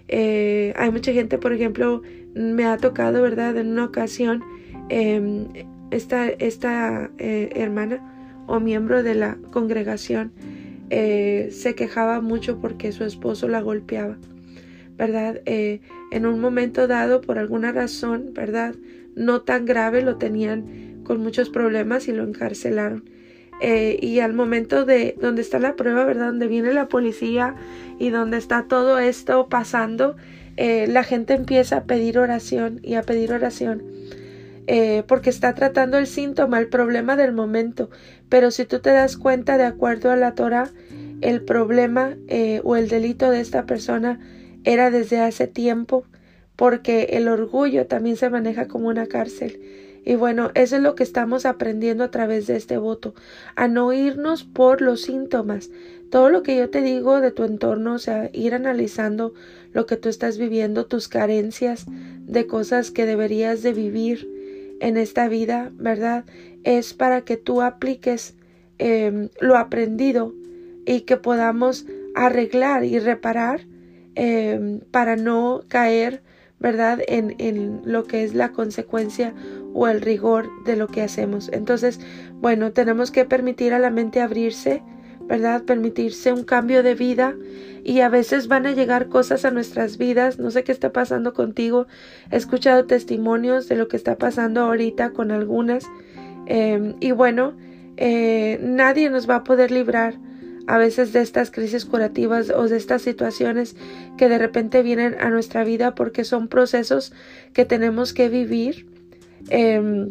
Eh, 0.06 0.72
hay 0.76 0.92
mucha 0.92 1.12
gente, 1.12 1.38
por 1.38 1.52
ejemplo, 1.52 2.02
me 2.34 2.64
ha 2.66 2.76
tocado, 2.76 3.22
¿verdad? 3.22 3.56
En 3.56 3.72
una 3.72 3.84
ocasión, 3.84 4.44
em, 4.88 5.48
esta, 5.90 6.28
esta 6.28 7.10
eh, 7.18 7.50
hermana 7.56 8.44
o 8.46 8.60
miembro 8.60 9.02
de 9.02 9.14
la 9.14 9.38
congregación 9.50 10.32
eh, 10.90 11.48
se 11.50 11.74
quejaba 11.74 12.20
mucho 12.20 12.60
porque 12.60 12.92
su 12.92 13.04
esposo 13.04 13.48
la 13.48 13.60
golpeaba, 13.60 14.18
¿verdad? 14.96 15.40
en 15.46 16.26
un 16.26 16.40
momento 16.40 16.86
dado, 16.86 17.20
por 17.20 17.38
alguna 17.38 17.72
razón, 17.72 18.32
¿verdad? 18.32 18.76
no 19.16 19.42
tan 19.42 19.64
grave, 19.64 20.02
lo 20.02 20.16
tenían 20.16 21.02
con 21.04 21.20
muchos 21.20 21.50
problemas 21.50 22.08
y 22.08 22.12
lo 22.12 22.22
encarcelaron. 22.22 23.08
Eh, 23.66 23.98
y 24.02 24.20
al 24.20 24.34
momento 24.34 24.84
de 24.84 25.16
donde 25.18 25.40
está 25.40 25.58
la 25.58 25.74
prueba, 25.74 26.04
¿verdad? 26.04 26.26
Donde 26.26 26.48
viene 26.48 26.74
la 26.74 26.86
policía 26.86 27.54
y 27.98 28.10
donde 28.10 28.36
está 28.36 28.66
todo 28.68 28.98
esto 28.98 29.48
pasando, 29.48 30.16
eh, 30.58 30.86
la 30.86 31.02
gente 31.02 31.32
empieza 31.32 31.78
a 31.78 31.84
pedir 31.84 32.18
oración 32.18 32.78
y 32.82 32.96
a 32.96 33.02
pedir 33.02 33.32
oración. 33.32 33.82
Eh, 34.66 35.02
porque 35.08 35.30
está 35.30 35.54
tratando 35.54 35.96
el 35.96 36.06
síntoma, 36.06 36.58
el 36.58 36.68
problema 36.68 37.16
del 37.16 37.32
momento. 37.32 37.88
Pero 38.28 38.50
si 38.50 38.66
tú 38.66 38.80
te 38.80 38.90
das 38.90 39.16
cuenta, 39.16 39.56
de 39.56 39.64
acuerdo 39.64 40.10
a 40.10 40.16
la 40.16 40.34
Torah, 40.34 40.68
el 41.22 41.40
problema 41.40 42.18
o 42.64 42.76
el 42.76 42.88
delito 42.88 43.30
de 43.30 43.40
esta 43.40 43.64
persona 43.64 44.20
era 44.64 44.90
desde 44.90 45.20
hace 45.20 45.46
tiempo, 45.46 46.04
porque 46.54 47.04
el 47.12 47.28
orgullo 47.28 47.86
también 47.86 48.16
se 48.16 48.28
maneja 48.28 48.68
como 48.68 48.88
una 48.88 49.06
cárcel. 49.06 49.58
Y 50.04 50.16
bueno, 50.16 50.50
eso 50.54 50.76
es 50.76 50.82
lo 50.82 50.94
que 50.94 51.02
estamos 51.02 51.46
aprendiendo 51.46 52.04
a 52.04 52.10
través 52.10 52.46
de 52.46 52.56
este 52.56 52.76
voto, 52.76 53.14
a 53.56 53.68
no 53.68 53.92
irnos 53.92 54.44
por 54.44 54.82
los 54.82 55.02
síntomas. 55.02 55.70
Todo 56.10 56.28
lo 56.28 56.42
que 56.42 56.56
yo 56.56 56.68
te 56.68 56.82
digo 56.82 57.20
de 57.20 57.30
tu 57.30 57.44
entorno, 57.44 57.94
o 57.94 57.98
sea, 57.98 58.28
ir 58.32 58.54
analizando 58.54 59.32
lo 59.72 59.86
que 59.86 59.96
tú 59.96 60.10
estás 60.10 60.36
viviendo, 60.36 60.86
tus 60.86 61.08
carencias 61.08 61.86
de 61.88 62.46
cosas 62.46 62.90
que 62.90 63.06
deberías 63.06 63.62
de 63.62 63.72
vivir 63.72 64.30
en 64.80 64.98
esta 64.98 65.26
vida, 65.28 65.72
¿verdad? 65.74 66.24
Es 66.64 66.92
para 66.92 67.22
que 67.22 67.36
tú 67.36 67.62
apliques 67.62 68.34
em, 68.78 69.30
lo 69.40 69.56
aprendido 69.56 70.34
y 70.84 71.02
que 71.02 71.16
podamos 71.16 71.86
arreglar 72.14 72.84
y 72.84 72.98
reparar 72.98 73.62
em, 74.14 74.80
para 74.90 75.16
no 75.16 75.62
caer 75.68 76.22
¿verdad? 76.64 77.00
En, 77.08 77.34
en, 77.38 77.82
lo 77.84 78.04
que 78.04 78.24
es 78.24 78.34
la 78.34 78.52
consecuencia 78.52 79.34
o 79.74 79.88
el 79.88 80.00
rigor 80.00 80.48
de 80.64 80.76
lo 80.76 80.86
que 80.88 81.02
hacemos. 81.02 81.50
Entonces, 81.52 82.00
bueno, 82.40 82.72
tenemos 82.72 83.10
que 83.10 83.24
permitir 83.24 83.74
a 83.74 83.78
la 83.78 83.90
mente 83.90 84.20
abrirse, 84.20 84.82
¿verdad? 85.26 85.64
Permitirse 85.64 86.32
un 86.32 86.44
cambio 86.44 86.82
de 86.82 86.94
vida 86.94 87.34
y 87.82 88.00
a 88.00 88.08
veces 88.08 88.48
van 88.48 88.66
a 88.66 88.72
llegar 88.72 89.08
cosas 89.08 89.44
a 89.44 89.50
nuestras 89.50 89.98
vidas. 89.98 90.38
No 90.38 90.50
sé 90.50 90.64
qué 90.64 90.72
está 90.72 90.92
pasando 90.92 91.34
contigo. 91.34 91.86
He 92.30 92.36
escuchado 92.36 92.86
testimonios 92.86 93.68
de 93.68 93.76
lo 93.76 93.88
que 93.88 93.96
está 93.96 94.16
pasando 94.16 94.62
ahorita 94.62 95.10
con 95.10 95.30
algunas. 95.30 95.84
Em, 96.46 96.94
y 97.00 97.10
bueno, 97.12 97.54
eh, 97.96 98.58
nadie 98.62 99.10
nos 99.10 99.28
va 99.28 99.36
a 99.36 99.44
poder 99.44 99.70
librar 99.70 100.14
a 100.66 100.78
veces 100.78 101.12
de 101.12 101.20
estas 101.20 101.50
crisis 101.50 101.84
curativas 101.84 102.50
o 102.50 102.68
de 102.68 102.76
estas 102.76 103.02
situaciones 103.02 103.76
que 104.16 104.28
de 104.28 104.38
repente 104.38 104.82
vienen 104.82 105.16
a 105.20 105.28
nuestra 105.30 105.64
vida 105.64 105.94
porque 105.94 106.24
son 106.24 106.48
procesos 106.48 107.12
que 107.52 107.64
tenemos 107.64 108.12
que 108.12 108.28
vivir. 108.28 108.93
Em, 109.50 110.10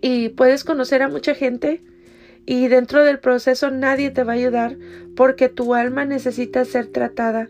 y 0.00 0.30
puedes 0.30 0.64
conocer 0.64 1.02
a 1.02 1.08
mucha 1.08 1.34
gente 1.34 1.82
y 2.44 2.68
dentro 2.68 3.04
del 3.04 3.20
proceso 3.20 3.70
nadie 3.70 4.10
te 4.10 4.24
va 4.24 4.32
a 4.32 4.36
ayudar 4.36 4.76
porque 5.14 5.48
tu 5.48 5.74
alma 5.74 6.04
necesita 6.04 6.64
ser 6.64 6.88
tratada 6.88 7.48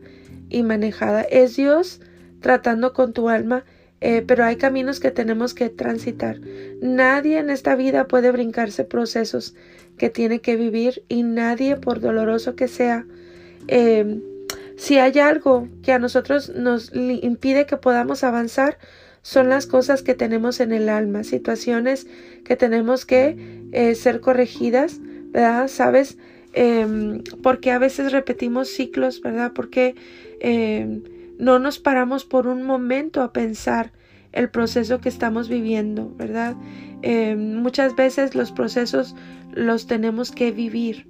y 0.50 0.62
manejada. 0.62 1.22
Es 1.22 1.56
Dios 1.56 2.00
tratando 2.40 2.92
con 2.92 3.12
tu 3.12 3.28
alma, 3.28 3.64
eh, 4.00 4.22
pero 4.26 4.44
hay 4.44 4.56
caminos 4.56 5.00
que 5.00 5.10
tenemos 5.10 5.54
que 5.54 5.70
transitar. 5.70 6.40
Nadie 6.82 7.38
en 7.38 7.50
esta 7.50 7.74
vida 7.74 8.06
puede 8.06 8.30
brincarse 8.32 8.84
procesos 8.84 9.54
que 9.96 10.10
tiene 10.10 10.40
que 10.40 10.56
vivir 10.56 11.04
y 11.08 11.22
nadie, 11.22 11.76
por 11.76 12.00
doloroso 12.00 12.56
que 12.56 12.68
sea, 12.68 13.06
em, 13.68 14.20
si 14.76 14.98
hay 14.98 15.18
algo 15.20 15.68
que 15.82 15.92
a 15.92 15.98
nosotros 15.98 16.50
nos 16.50 16.92
impide 16.94 17.66
que 17.66 17.76
podamos 17.76 18.24
avanzar, 18.24 18.78
son 19.22 19.48
las 19.48 19.66
cosas 19.66 20.02
que 20.02 20.14
tenemos 20.14 20.60
en 20.60 20.72
el 20.72 20.88
alma, 20.88 21.24
situaciones 21.24 22.06
que 22.44 22.56
tenemos 22.56 23.06
que 23.06 23.68
eh, 23.72 23.94
ser 23.94 24.20
corregidas, 24.20 24.98
¿verdad? 25.00 25.68
¿Sabes? 25.68 26.18
Eh, 26.54 27.22
porque 27.42 27.70
a 27.70 27.78
veces 27.78 28.12
repetimos 28.12 28.68
ciclos, 28.68 29.20
¿verdad? 29.22 29.52
Porque 29.54 29.94
em, 30.40 31.02
no 31.38 31.58
nos 31.58 31.78
paramos 31.78 32.24
por 32.24 32.46
un 32.46 32.64
momento 32.64 33.22
a 33.22 33.32
pensar 33.32 33.92
el 34.32 34.50
proceso 34.50 35.00
que 35.00 35.08
estamos 35.08 35.48
viviendo, 35.48 36.12
¿verdad? 36.16 36.56
muchas 37.36 37.96
veces 37.96 38.36
los 38.36 38.52
procesos 38.52 39.16
los 39.52 39.88
tenemos 39.88 40.30
que 40.30 40.52
vivir. 40.52 41.08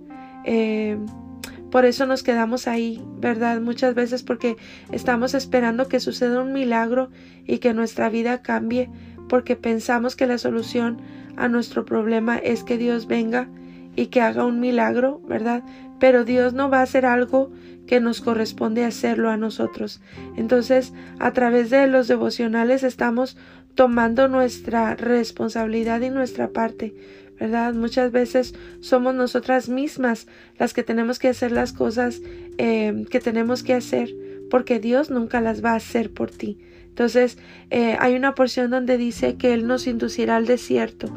Por 1.73 1.87
eso 1.87 2.05
nos 2.05 2.23
quedamos 2.23 2.69
ahí, 2.69 3.03
¿verdad? 3.19 3.59
Muchas 3.63 3.95
veces 3.95 4.23
porque 4.23 4.59
estamos 4.93 5.33
esperando 5.33 5.89
que 5.89 6.01
suceda 6.01 6.43
un 6.43 6.53
milagro 6.53 7.09
y 7.47 7.59
que 7.59 7.73
nuestra 7.73 8.11
vida 8.11 8.43
cambie, 8.43 8.91
porque 9.27 9.57
pensamos 9.57 10.15
que 10.15 10.27
la 10.27 10.37
solución 10.37 11.01
a 11.39 11.49
nuestro 11.49 11.87
problema 11.87 12.37
es 12.37 12.63
que 12.63 12.77
Dios 12.77 13.07
venga 13.07 13.49
y 13.97 14.09
que 14.09 14.21
haga 14.21 14.45
un 14.45 14.61
milagro, 14.61 15.23
¿verdad? 15.27 15.63
Pero 15.99 16.27
Dios 16.27 16.53
no 16.53 16.69
va 16.69 16.81
a 16.81 16.83
hacer 16.83 17.07
algo 17.07 17.51
que 17.87 18.01
nos 18.01 18.21
corresponde 18.21 18.85
hacerlo 18.85 19.31
a 19.31 19.39
nosotros. 19.39 20.03
Entonces, 20.37 20.93
a 21.21 21.33
través 21.33 21.71
de 21.71 21.87
los 21.87 22.07
devocionales 22.07 22.83
estamos 22.83 23.39
tomando 23.75 24.29
nuestra 24.29 24.95
responsabilidad 24.95 26.03
y 26.03 26.11
nuestra 26.11 26.49
parte 26.49 26.95
¿verdad? 27.43 27.75
Muchas 27.75 28.13
veces 28.13 28.55
somos 28.79 29.17
nosotras 29.17 29.69
mismas 29.69 30.29
las 30.61 30.73
que 30.73 30.85
tenemos 30.85 31.19
que 31.19 31.27
hacer 31.27 31.51
las 31.51 31.73
cosas 31.73 32.23
eh, 32.57 33.05
que 33.11 33.19
tenemos 33.19 33.65
que 33.65 33.75
hacer, 33.75 34.15
porque 34.49 34.79
Dios 34.79 35.11
nunca 35.11 35.41
las 35.41 35.65
va 35.65 35.73
a 35.73 35.77
hacer 35.77 36.13
por 36.13 36.31
ti. 36.31 36.61
Entonces, 36.85 37.39
eh, 37.71 37.97
hay 37.99 38.15
una 38.15 38.37
porción 38.37 38.71
donde 38.71 38.97
dice 38.97 39.35
que 39.35 39.55
Él 39.55 39.67
nos 39.67 39.89
inducirá 39.89 40.37
al 40.37 40.47
desierto. 40.47 41.13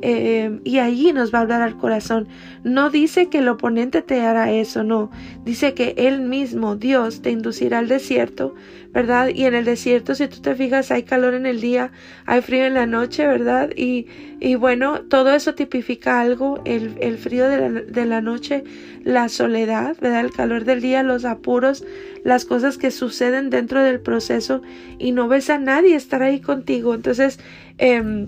Eh, 0.00 0.60
y 0.64 0.78
allí 0.78 1.12
nos 1.12 1.34
va 1.34 1.38
a 1.38 1.42
hablar 1.42 1.62
al 1.62 1.76
corazón. 1.76 2.28
No 2.62 2.90
dice 2.90 3.28
que 3.28 3.38
el 3.38 3.48
oponente 3.48 4.02
te 4.02 4.20
hará 4.20 4.52
eso, 4.52 4.84
no. 4.84 5.10
Dice 5.44 5.74
que 5.74 5.94
Él 5.96 6.20
mismo, 6.20 6.76
Dios, 6.76 7.20
te 7.22 7.30
inducirá 7.30 7.78
al 7.78 7.88
desierto, 7.88 8.54
¿verdad? 8.92 9.28
Y 9.34 9.44
en 9.44 9.54
el 9.54 9.64
desierto, 9.64 10.14
si 10.14 10.28
tú 10.28 10.40
te 10.40 10.54
fijas, 10.54 10.90
hay 10.90 11.02
calor 11.02 11.34
en 11.34 11.46
el 11.46 11.60
día, 11.60 11.90
hay 12.26 12.42
frío 12.42 12.64
en 12.64 12.74
la 12.74 12.86
noche, 12.86 13.26
¿verdad? 13.26 13.70
Y, 13.76 14.06
y 14.40 14.54
bueno, 14.54 15.00
todo 15.02 15.34
eso 15.34 15.54
tipifica 15.54 16.20
algo, 16.20 16.62
el, 16.64 16.96
el 17.00 17.18
frío 17.18 17.48
de 17.48 17.58
la, 17.58 17.80
de 17.82 18.04
la, 18.04 18.20
noche, 18.20 18.62
la 19.02 19.28
soledad, 19.28 19.96
¿verdad? 20.00 20.20
El 20.20 20.30
calor 20.30 20.64
del 20.64 20.80
día, 20.80 21.02
los 21.02 21.24
apuros, 21.24 21.84
las 22.24 22.44
cosas 22.44 22.78
que 22.78 22.92
suceden 22.92 23.50
dentro 23.50 23.82
del 23.82 24.00
proceso 24.00 24.62
y 24.98 25.12
no 25.12 25.26
ves 25.26 25.50
a 25.50 25.58
nadie 25.58 25.96
estar 25.96 26.22
ahí 26.22 26.40
contigo. 26.40 26.94
Entonces, 26.94 27.40
eh, 27.78 28.26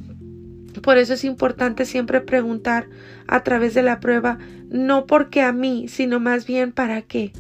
por 0.83 0.99
eso 0.99 1.15
es 1.15 1.25
importante 1.25 1.85
siempre 1.85 2.21
preguntar 2.21 2.87
a 3.27 3.43
través 3.43 3.75
de 3.75 3.83
la 3.83 4.01
prueba, 4.01 4.39
no 4.71 5.07
porque 5.07 5.43
a 5.43 5.53
mí, 5.53 5.87
sino 5.89 6.21
más 6.21 6.47
bien 6.47 6.73
para 6.73 7.03
qué. 7.03 7.33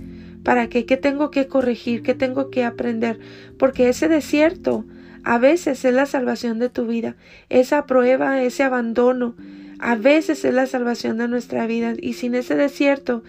¿Para 0.42 0.68
qué? 0.68 0.86
¿Qué 0.86 0.96
tengo 0.96 1.30
que 1.30 1.46
corregir? 1.46 2.02
¿Qué 2.02 2.14
tengo 2.14 2.50
que 2.50 2.64
aprender? 2.64 3.20
Porque 3.58 3.88
ese 3.88 4.08
desierto 4.08 4.84
a 5.22 5.38
veces 5.38 5.84
es 5.84 5.94
la 5.94 6.06
salvación 6.06 6.58
de 6.58 6.70
tu 6.70 6.86
vida. 6.86 7.16
Esa 7.50 7.86
prueba, 7.86 8.42
ese 8.42 8.62
abandono, 8.62 9.34
a 9.78 9.94
veces 9.96 10.44
es 10.44 10.54
la 10.54 10.66
salvación 10.66 11.18
de 11.18 11.28
nuestra 11.28 11.66
vida. 11.66 11.94
Y 12.00 12.14
sin 12.14 12.34
ese 12.34 12.54
desierto, 12.54 13.22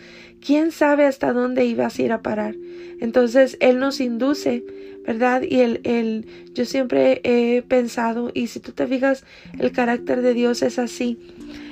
¿quién 0.45 0.71
sabe 0.71 1.05
hasta 1.05 1.33
dónde 1.33 1.65
ibas 1.65 1.97
a 1.97 2.01
ir 2.01 2.11
a 2.11 2.21
parar? 2.21 2.55
Entonces, 2.99 3.57
Él 3.59 3.79
nos 3.79 3.99
induce 4.01 4.63
¿verdad? 5.05 5.41
Y 5.41 5.61
el, 5.61 5.81
el, 5.83 6.25
yo 6.53 6.65
siempre 6.65 7.21
he 7.23 7.63
pensado, 7.63 8.31
y 8.33 8.47
si 8.47 8.59
tú 8.59 8.71
te 8.71 8.87
fijas, 8.87 9.23
el 9.57 9.71
carácter 9.71 10.21
de 10.21 10.33
Dios 10.33 10.61
es 10.61 10.79
así. 10.79 11.17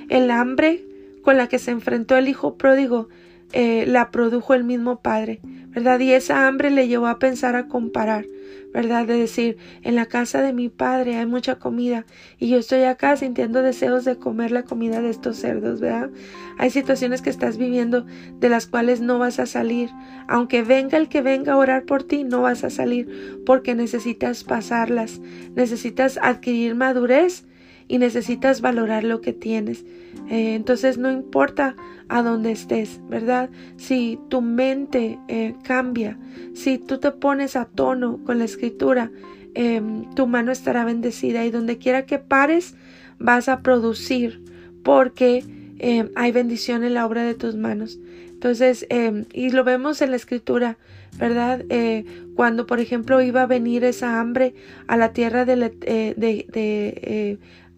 El 0.09 0.31
hambre 0.31 0.83
con 1.21 1.37
la 1.37 1.47
que 1.47 1.59
se 1.59 1.71
enfrentó 1.71 2.17
el 2.17 2.27
hijo 2.27 2.55
pródigo 2.55 3.09
eh, 3.51 3.85
la 3.87 4.11
produjo 4.11 4.53
el 4.53 4.63
mismo 4.63 5.01
Padre, 5.01 5.39
¿verdad? 5.69 5.99
Y 5.99 6.11
esa 6.11 6.47
hambre 6.47 6.71
le 6.71 6.87
llevó 6.87 7.07
a 7.07 7.19
pensar 7.19 7.55
a 7.55 7.67
comparar. 7.67 8.25
¿verdad? 8.73 9.07
De 9.07 9.17
decir, 9.17 9.57
en 9.81 9.95
la 9.95 10.05
casa 10.05 10.41
de 10.41 10.53
mi 10.53 10.69
padre 10.69 11.15
hay 11.15 11.25
mucha 11.25 11.55
comida 11.55 12.05
y 12.37 12.49
yo 12.49 12.57
estoy 12.57 12.83
acá 12.83 13.15
sintiendo 13.17 13.61
deseos 13.61 14.05
de 14.05 14.17
comer 14.17 14.51
la 14.51 14.63
comida 14.63 15.01
de 15.01 15.09
estos 15.09 15.37
cerdos, 15.37 15.81
¿verdad? 15.81 16.11
Hay 16.57 16.69
situaciones 16.69 17.21
que 17.21 17.29
estás 17.29 17.57
viviendo 17.57 18.05
de 18.39 18.49
las 18.49 18.67
cuales 18.67 19.01
no 19.01 19.17
vas 19.17 19.39
a 19.39 19.45
salir. 19.45 19.89
Aunque 20.27 20.61
venga 20.61 20.97
el 20.97 21.09
que 21.09 21.21
venga 21.21 21.53
a 21.53 21.57
orar 21.57 21.85
por 21.85 22.03
ti, 22.03 22.23
no 22.23 22.41
vas 22.41 22.63
a 22.63 22.69
salir 22.69 23.41
porque 23.45 23.73
necesitas 23.73 24.43
pasarlas, 24.43 25.19
necesitas 25.55 26.19
adquirir 26.21 26.75
madurez 26.75 27.45
y 27.89 27.97
necesitas 27.97 28.61
valorar 28.61 29.03
lo 29.03 29.19
que 29.19 29.33
tienes. 29.33 29.83
Eh, 30.29 30.53
entonces 30.53 30.97
no 30.97 31.11
importa 31.11 31.75
a 32.07 32.21
dónde 32.21 32.51
estés, 32.51 33.01
¿verdad? 33.09 33.49
Si 33.75 34.19
tu 34.29 34.41
mente 34.41 35.19
eh, 35.27 35.55
cambia, 35.63 36.17
si 36.53 36.77
tú 36.77 36.99
te 36.99 37.11
pones 37.11 37.57
a 37.57 37.65
tono 37.65 38.19
con 38.23 38.39
la 38.39 38.45
escritura, 38.45 39.11
em, 39.55 40.09
tu 40.15 40.27
mano 40.27 40.51
estará 40.51 40.85
bendecida 40.85 41.43
y 41.45 41.51
donde 41.51 41.77
quiera 41.79 42.05
que 42.05 42.19
pares 42.19 42.75
vas 43.17 43.49
a 43.49 43.61
producir 43.61 44.41
porque 44.83 45.43
em, 45.79 46.09
hay 46.15 46.31
bendición 46.31 46.83
en 46.83 46.93
la 46.93 47.05
obra 47.05 47.23
de 47.23 47.33
tus 47.33 47.55
manos. 47.55 47.99
Entonces, 48.27 48.85
em, 48.89 49.25
y 49.33 49.49
lo 49.49 49.63
vemos 49.63 50.01
en 50.01 50.11
la 50.11 50.15
escritura, 50.15 50.77
¿verdad? 51.17 51.65
Eh, 51.69 52.05
cuando, 52.35 52.65
por 52.65 52.79
ejemplo, 52.79 53.21
iba 53.21 53.41
a 53.41 53.47
venir 53.47 53.83
esa 53.83 54.19
hambre 54.19 54.53
a 54.87 54.95
la 54.95 55.11
tierra 55.11 55.43
de, 55.43 55.55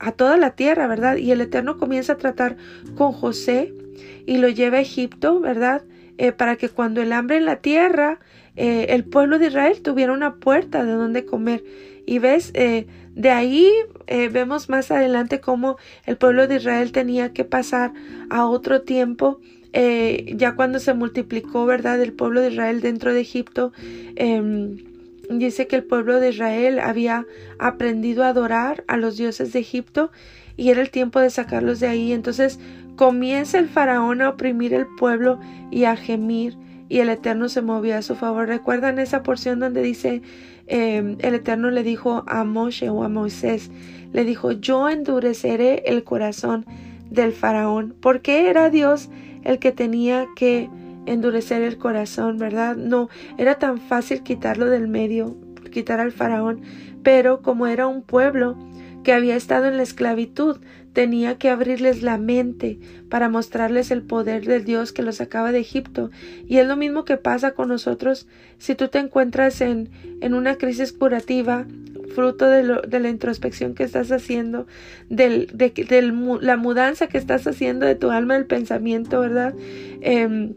a 0.02 0.12
toda 0.12 0.38
la 0.38 0.56
tierra, 0.56 0.88
¿verdad? 0.88 1.18
Y 1.18 1.32
el 1.32 1.42
Eterno 1.42 1.78
comienza 1.78 2.14
a 2.14 2.18
tratar 2.18 2.58
con 2.96 3.12
José 3.12 3.74
y 4.26 4.38
lo 4.38 4.50
lleva 4.50 4.78
a 4.78 4.82
Egipto, 4.82 5.40
¿verdad? 5.40 5.84
para 6.38 6.56
que 6.56 6.70
cuando 6.70 7.02
el 7.02 7.14
hambre 7.14 7.38
en 7.38 7.46
la 7.46 7.62
tierra, 7.62 8.20
el 8.56 9.06
pueblo 9.06 9.40
de 9.40 9.48
Israel 9.48 9.82
tuviera 9.82 10.14
una 10.14 10.36
puerta 10.36 10.86
de 10.86 10.92
donde 10.92 11.26
comer. 11.26 11.64
Y 12.06 12.20
ves, 12.20 12.54
de 12.54 13.30
ahí 13.32 13.72
vemos 14.32 14.70
más 14.70 14.92
adelante 14.92 15.40
cómo 15.40 15.78
el 16.06 16.18
pueblo 16.18 16.48
de 16.48 16.58
Israel 16.58 16.92
tenía 16.92 17.34
que 17.34 17.44
pasar 17.44 17.94
a 18.30 18.46
otro 18.46 18.84
tiempo 18.84 19.40
eh, 19.74 20.34
ya 20.36 20.56
cuando 20.56 20.80
se 20.80 20.94
multiplicó, 20.94 21.66
¿verdad?, 21.66 22.02
el 22.02 22.14
pueblo 22.14 22.42
de 22.42 22.52
Israel 22.52 22.82
dentro 22.82 23.14
de 23.14 23.22
Egipto, 23.22 23.72
em, 24.16 24.78
dice 25.40 25.68
que 25.68 25.76
el 25.76 25.84
pueblo 25.84 26.20
de 26.20 26.30
Israel 26.30 26.80
había 26.80 27.26
aprendido 27.60 28.24
a 28.24 28.30
adorar 28.30 28.84
a 28.88 28.98
los 28.98 29.18
dioses 29.18 29.54
de 29.54 29.60
Egipto 29.60 30.12
y 30.58 30.70
era 30.70 30.82
el 30.82 30.90
tiempo 30.90 31.20
de 31.20 31.30
sacarlos 31.30 31.80
de 31.80 31.88
ahí. 31.88 32.12
Entonces 32.14 32.60
comienza 32.96 33.60
el 33.60 33.68
faraón 33.68 34.22
a 34.22 34.30
oprimir 34.30 34.74
el 34.74 34.88
pueblo 34.98 35.40
y 35.72 35.86
a 35.86 35.96
gemir 35.96 36.58
y 36.90 37.00
el 37.00 37.10
Eterno 37.10 37.48
se 37.48 37.62
movía 37.62 38.00
a 38.00 38.02
su 38.02 38.16
favor. 38.16 38.48
¿Recuerdan 38.48 39.00
esa 39.00 39.24
porción 39.24 39.60
donde 39.60 39.82
dice 39.82 40.22
em, 40.68 41.16
el 41.20 41.36
Eterno 41.36 41.72
le 41.72 41.84
dijo 41.84 42.24
a 42.28 42.44
Moshe 42.44 42.90
o 42.90 43.04
a 43.04 43.10
Moisés, 43.10 43.72
le 44.12 44.26
dijo, 44.26 44.52
yo 44.52 44.90
endureceré 44.90 45.84
el 45.86 46.04
corazón 46.04 46.66
del 47.10 47.32
faraón, 47.32 47.96
porque 48.02 48.50
era 48.50 48.70
Dios 48.70 49.10
el 49.44 49.60
que 49.60 49.72
tenía 49.72 50.28
que 50.36 50.70
endurecer 51.06 51.62
el 51.62 51.78
corazón, 51.78 52.38
¿verdad? 52.38 52.76
No, 52.76 53.10
era 53.38 53.56
tan 53.56 53.80
fácil 53.80 54.24
quitarlo 54.24 54.68
del 54.68 54.88
medio, 54.88 55.38
quitar 55.72 56.00
al 56.00 56.12
faraón, 56.12 56.62
pero 57.04 57.42
como 57.42 57.68
era 57.68 57.88
un 57.88 58.02
pueblo 58.02 58.58
que 59.04 59.14
había 59.14 59.36
estado 59.36 59.66
en 59.66 59.78
la 59.78 59.84
esclavitud, 59.84 60.60
tenía 60.94 61.38
que 61.38 61.50
abrirles 61.50 62.04
la 62.04 62.18
mente 62.18 62.80
para 63.10 63.30
mostrarles 63.30 63.92
el 63.92 64.04
poder 64.04 64.46
de 64.46 64.60
Dios 64.60 64.92
que 64.92 65.02
los 65.02 65.16
sacaba 65.16 65.52
de 65.52 65.60
Egipto. 65.60 66.12
Y 66.46 66.58
es 66.58 66.68
lo 66.68 66.76
mismo 66.76 67.06
que 67.06 67.18
pasa 67.18 67.52
con 67.52 67.70
nosotros 67.70 68.28
si 68.58 68.76
tú 68.76 68.90
te 68.90 69.00
encuentras 69.00 69.62
en, 69.62 69.90
en 70.22 70.34
una 70.34 70.56
crisis 70.56 70.92
curativa 70.92 71.66
fruto 72.12 72.48
de, 72.48 73.00
la 73.00 73.10
introspección 73.10 73.74
que 73.74 73.84
estás 73.84 74.12
haciendo, 74.12 74.68
de, 75.10 75.48
la 76.42 76.58
mudanza 76.58 77.08
que 77.08 77.18
estás 77.18 77.48
haciendo 77.48 77.86
de 77.86 77.96
tu 77.96 78.12
alma, 78.12 78.36
del 78.36 78.46
pensamiento, 78.46 79.22
¿verdad? 79.22 79.56
Em, 80.02 80.54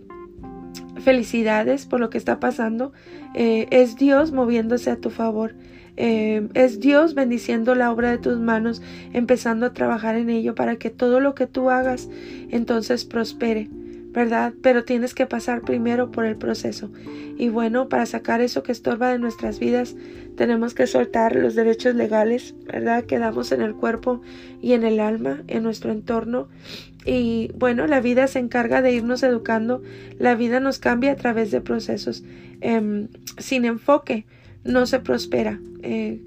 felicidades 1.00 1.86
por 1.86 2.00
lo 2.00 2.10
que 2.10 2.18
está 2.18 2.40
pasando. 2.40 2.92
Eh, 3.34 3.66
es 3.70 3.96
Dios 3.96 4.32
moviéndose 4.32 4.90
a 4.90 4.96
tu 4.96 5.10
favor. 5.10 5.54
Em, 5.96 6.48
es 6.54 6.80
Dios 6.80 7.14
bendiciendo 7.14 7.74
la 7.74 7.92
obra 7.92 8.10
de 8.10 8.18
tus 8.18 8.38
manos, 8.38 8.82
empezando 9.12 9.66
a 9.66 9.72
trabajar 9.72 10.16
en 10.16 10.28
ello 10.28 10.54
para 10.54 10.76
que 10.76 10.90
todo 10.90 11.20
lo 11.20 11.34
que 11.34 11.46
tú 11.46 11.70
hagas 11.70 12.08
entonces 12.50 13.04
prospere. 13.04 13.68
¿verdad? 14.14 14.54
Pero 14.62 14.84
tienes 14.84 15.12
que 15.12 15.26
pasar 15.26 15.62
primero 15.62 16.12
por 16.12 16.24
el 16.24 16.36
proceso. 16.36 16.88
Y 17.36 17.48
bueno, 17.48 17.88
para 17.88 18.06
sacar 18.06 18.40
eso 18.40 18.62
que 18.62 18.70
estorba 18.70 19.10
de 19.10 19.18
nuestras 19.18 19.58
vidas, 19.58 19.96
tenemos 20.36 20.72
que 20.72 20.86
soltar 20.86 21.34
los 21.34 21.56
derechos 21.56 21.96
legales, 21.96 22.54
¿verdad? 22.64 23.04
Que 23.04 23.18
damos 23.18 23.50
en 23.50 23.60
el 23.60 23.74
cuerpo 23.74 24.22
y 24.62 24.74
en 24.74 24.84
el 24.84 25.00
alma, 25.00 25.42
en 25.48 25.64
nuestro 25.64 25.90
entorno. 25.90 26.46
Y 27.04 27.50
bueno, 27.56 27.86
la 27.86 28.00
vida 28.00 28.26
se 28.26 28.38
encarga 28.38 28.82
de 28.82 28.92
irnos 28.92 29.22
educando, 29.22 29.82
la 30.18 30.34
vida 30.34 30.60
nos 30.60 30.78
cambia 30.78 31.12
a 31.12 31.16
través 31.16 31.50
de 31.50 31.60
procesos. 31.60 32.24
Em, 32.60 33.08
sin 33.38 33.64
enfoque 33.64 34.24
no 34.64 34.86
se 34.86 35.00
prospera. 35.00 35.60
Eh, 35.82 36.20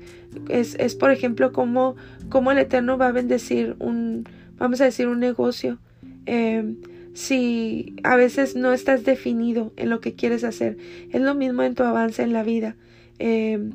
es, 0.49 0.75
es, 0.75 0.95
por 0.95 1.11
ejemplo, 1.11 1.51
como, 1.51 1.95
como 2.29 2.51
el 2.51 2.59
Eterno 2.59 2.97
va 2.97 3.07
a 3.07 3.11
bendecir 3.11 3.75
un, 3.79 4.27
vamos 4.57 4.81
a 4.81 4.85
decir, 4.85 5.07
un 5.07 5.19
negocio. 5.19 5.79
Eh, 6.25 6.75
si 7.17 7.95
a 8.03 8.15
veces 8.15 8.55
no 8.55 8.73
estás 8.73 9.03
definido 9.03 9.73
en 9.75 9.89
lo 9.89 10.01
que 10.01 10.13
quieres 10.13 10.43
hacer. 10.43 10.77
Es 11.11 11.19
lo 11.19 11.33
mismo 11.33 11.63
en 11.63 11.73
tu 11.73 11.81
avance 11.81 12.21
en 12.21 12.31
la 12.31 12.43
vida. 12.43 12.75
Em, 13.17 13.71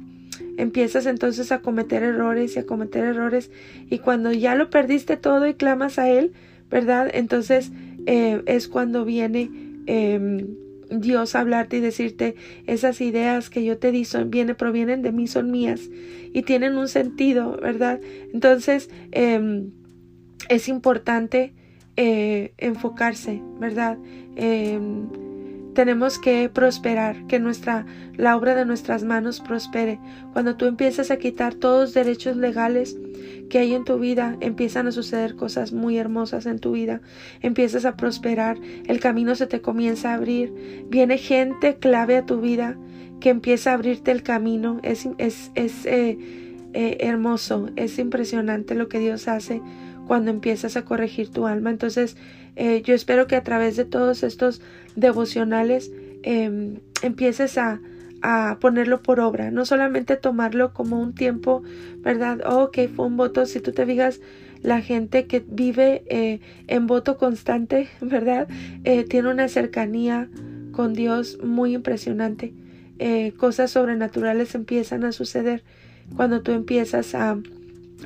empiezas 0.58 1.06
entonces 1.06 1.50
a 1.50 1.60
cometer 1.60 2.04
errores 2.04 2.54
y 2.54 2.60
a 2.60 2.66
cometer 2.66 3.04
errores 3.04 3.50
y 3.90 3.98
cuando 3.98 4.30
ya 4.30 4.54
lo 4.54 4.70
perdiste 4.70 5.16
todo 5.16 5.48
y 5.48 5.54
clamas 5.54 5.98
a 5.98 6.08
Él, 6.08 6.32
¿verdad? 6.72 7.10
Entonces 7.12 7.70
eh, 8.06 8.42
es 8.46 8.66
cuando 8.66 9.04
viene 9.04 9.50
em, 9.86 10.48
Dios 10.90 11.36
a 11.36 11.40
hablarte 11.40 11.76
y 11.76 11.80
decirte 11.80 12.34
esas 12.66 13.00
ideas 13.00 13.50
que 13.50 13.62
yo 13.62 13.78
te 13.78 13.92
di 13.92 14.04
son, 14.04 14.30
viene, 14.30 14.54
provienen 14.54 15.02
de 15.02 15.12
mí, 15.12 15.28
son 15.28 15.50
mías 15.50 15.82
y 16.32 16.42
tienen 16.42 16.76
un 16.76 16.88
sentido, 16.88 17.58
¿verdad? 17.62 18.00
Entonces 18.32 18.90
em, 19.12 19.70
es 20.48 20.68
importante 20.68 21.52
eh, 21.96 22.54
enfocarse, 22.56 23.40
¿verdad? 23.60 23.98
Em, 25.72 25.74
tenemos 25.74 26.18
que 26.18 26.48
prosperar, 26.48 27.26
que 27.26 27.38
nuestra, 27.38 27.86
la 28.16 28.36
obra 28.36 28.54
de 28.54 28.64
nuestras 28.64 29.04
manos 29.04 29.40
prospere. 29.40 29.98
Cuando 30.32 30.56
tú 30.56 30.66
empiezas 30.66 31.10
a 31.10 31.16
quitar 31.16 31.54
todos 31.54 31.80
los 31.80 31.94
derechos 31.94 32.36
legales 32.36 32.96
que 33.48 33.58
hay 33.58 33.74
en 33.74 33.84
tu 33.84 33.98
vida, 33.98 34.36
empiezan 34.40 34.86
a 34.86 34.92
suceder 34.92 35.36
cosas 35.36 35.72
muy 35.72 35.98
hermosas 35.98 36.46
en 36.46 36.58
tu 36.58 36.72
vida. 36.72 37.00
Empiezas 37.40 37.84
a 37.84 37.96
prosperar, 37.96 38.58
el 38.86 39.00
camino 39.00 39.34
se 39.34 39.46
te 39.46 39.60
comienza 39.60 40.10
a 40.10 40.14
abrir, 40.14 40.52
viene 40.88 41.18
gente 41.18 41.76
clave 41.76 42.16
a 42.16 42.26
tu 42.26 42.40
vida 42.40 42.76
que 43.20 43.30
empieza 43.30 43.70
a 43.70 43.74
abrirte 43.74 44.10
el 44.10 44.22
camino. 44.22 44.80
Es, 44.82 45.08
es, 45.18 45.50
es 45.54 45.86
eh, 45.86 46.18
eh, 46.74 46.98
hermoso, 47.00 47.70
es 47.76 47.98
impresionante 47.98 48.74
lo 48.74 48.88
que 48.88 48.98
Dios 48.98 49.28
hace 49.28 49.60
cuando 50.06 50.30
empiezas 50.30 50.76
a 50.76 50.84
corregir 50.84 51.30
tu 51.30 51.46
alma. 51.46 51.70
Entonces, 51.70 52.16
eh, 52.56 52.82
yo 52.82 52.94
espero 52.94 53.26
que 53.26 53.36
a 53.36 53.42
través 53.42 53.76
de 53.76 53.84
todos 53.84 54.22
estos 54.22 54.60
devocionales 54.94 55.90
em, 56.22 56.80
empieces 57.02 57.56
a, 57.58 57.80
a, 58.20 58.58
ponerlo 58.60 59.02
por 59.02 59.20
obra, 59.20 59.50
no 59.50 59.64
solamente 59.64 60.16
tomarlo 60.16 60.72
como 60.72 61.00
un 61.00 61.14
tiempo, 61.14 61.62
¿verdad? 61.98 62.40
Oh, 62.46 62.64
ok, 62.64 62.78
fue 62.94 63.06
un 63.06 63.16
voto. 63.16 63.46
Si 63.46 63.60
tú 63.60 63.72
te 63.72 63.86
digas, 63.86 64.20
la 64.62 64.80
gente 64.80 65.26
que 65.26 65.44
vive 65.46 66.04
eh, 66.06 66.40
en 66.68 66.86
voto 66.86 67.16
constante, 67.16 67.88
¿verdad? 68.00 68.48
Eh, 68.84 69.04
tiene 69.04 69.30
una 69.30 69.48
cercanía 69.48 70.28
con 70.72 70.94
Dios 70.94 71.38
muy 71.42 71.74
impresionante. 71.74 72.54
cosas 73.36 73.72
sobrenaturales 73.72 74.54
empiezan 74.54 75.04
a 75.04 75.12
suceder 75.12 75.64
cuando 76.16 76.42
tú 76.42 76.52
empiezas 76.52 77.14
a 77.14 77.36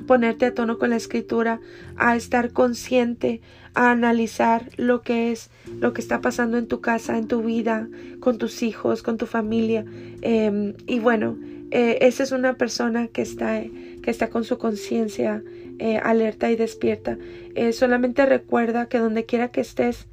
ponerte 0.06 0.46
a 0.46 0.54
tono 0.54 0.78
con 0.78 0.90
la 0.90 0.96
escritura, 0.96 1.61
a 1.96 2.16
estar 2.16 2.52
consciente, 2.52 3.40
a 3.74 3.90
analizar 3.90 4.70
lo 4.76 5.02
que 5.02 5.32
es, 5.32 5.50
lo 5.80 5.92
que 5.92 6.00
está 6.00 6.20
pasando 6.20 6.56
en 6.59 6.66
tu 6.66 6.80
casa, 6.80 7.18
en 7.18 7.28
tu 7.28 7.42
vida, 7.42 7.88
con 8.20 8.38
tus 8.38 8.62
hijos, 8.62 9.02
con 9.02 9.18
tu 9.18 9.26
familia. 9.26 9.85
Em, 10.22 10.74
y 10.87 10.98
bueno, 10.98 11.37
eh, 11.70 11.98
esa 12.00 12.22
es 12.22 12.32
una 12.32 12.54
persona 12.54 13.09
que 13.09 13.22
está, 13.22 13.62
que 13.62 14.11
está 14.11 14.30
con 14.30 14.44
su 14.44 14.59
conciencia 14.59 15.42
eh, 15.78 15.98
alerta 15.98 16.50
y 16.50 16.56
despierta. 16.56 17.18
Eh, 17.54 17.72
solamente 17.72 18.24
recuerda 18.24 18.87
que 18.87 18.98
donde 18.98 19.26
quiera 19.26 19.48
que 19.48 19.61
estés, 19.61 20.06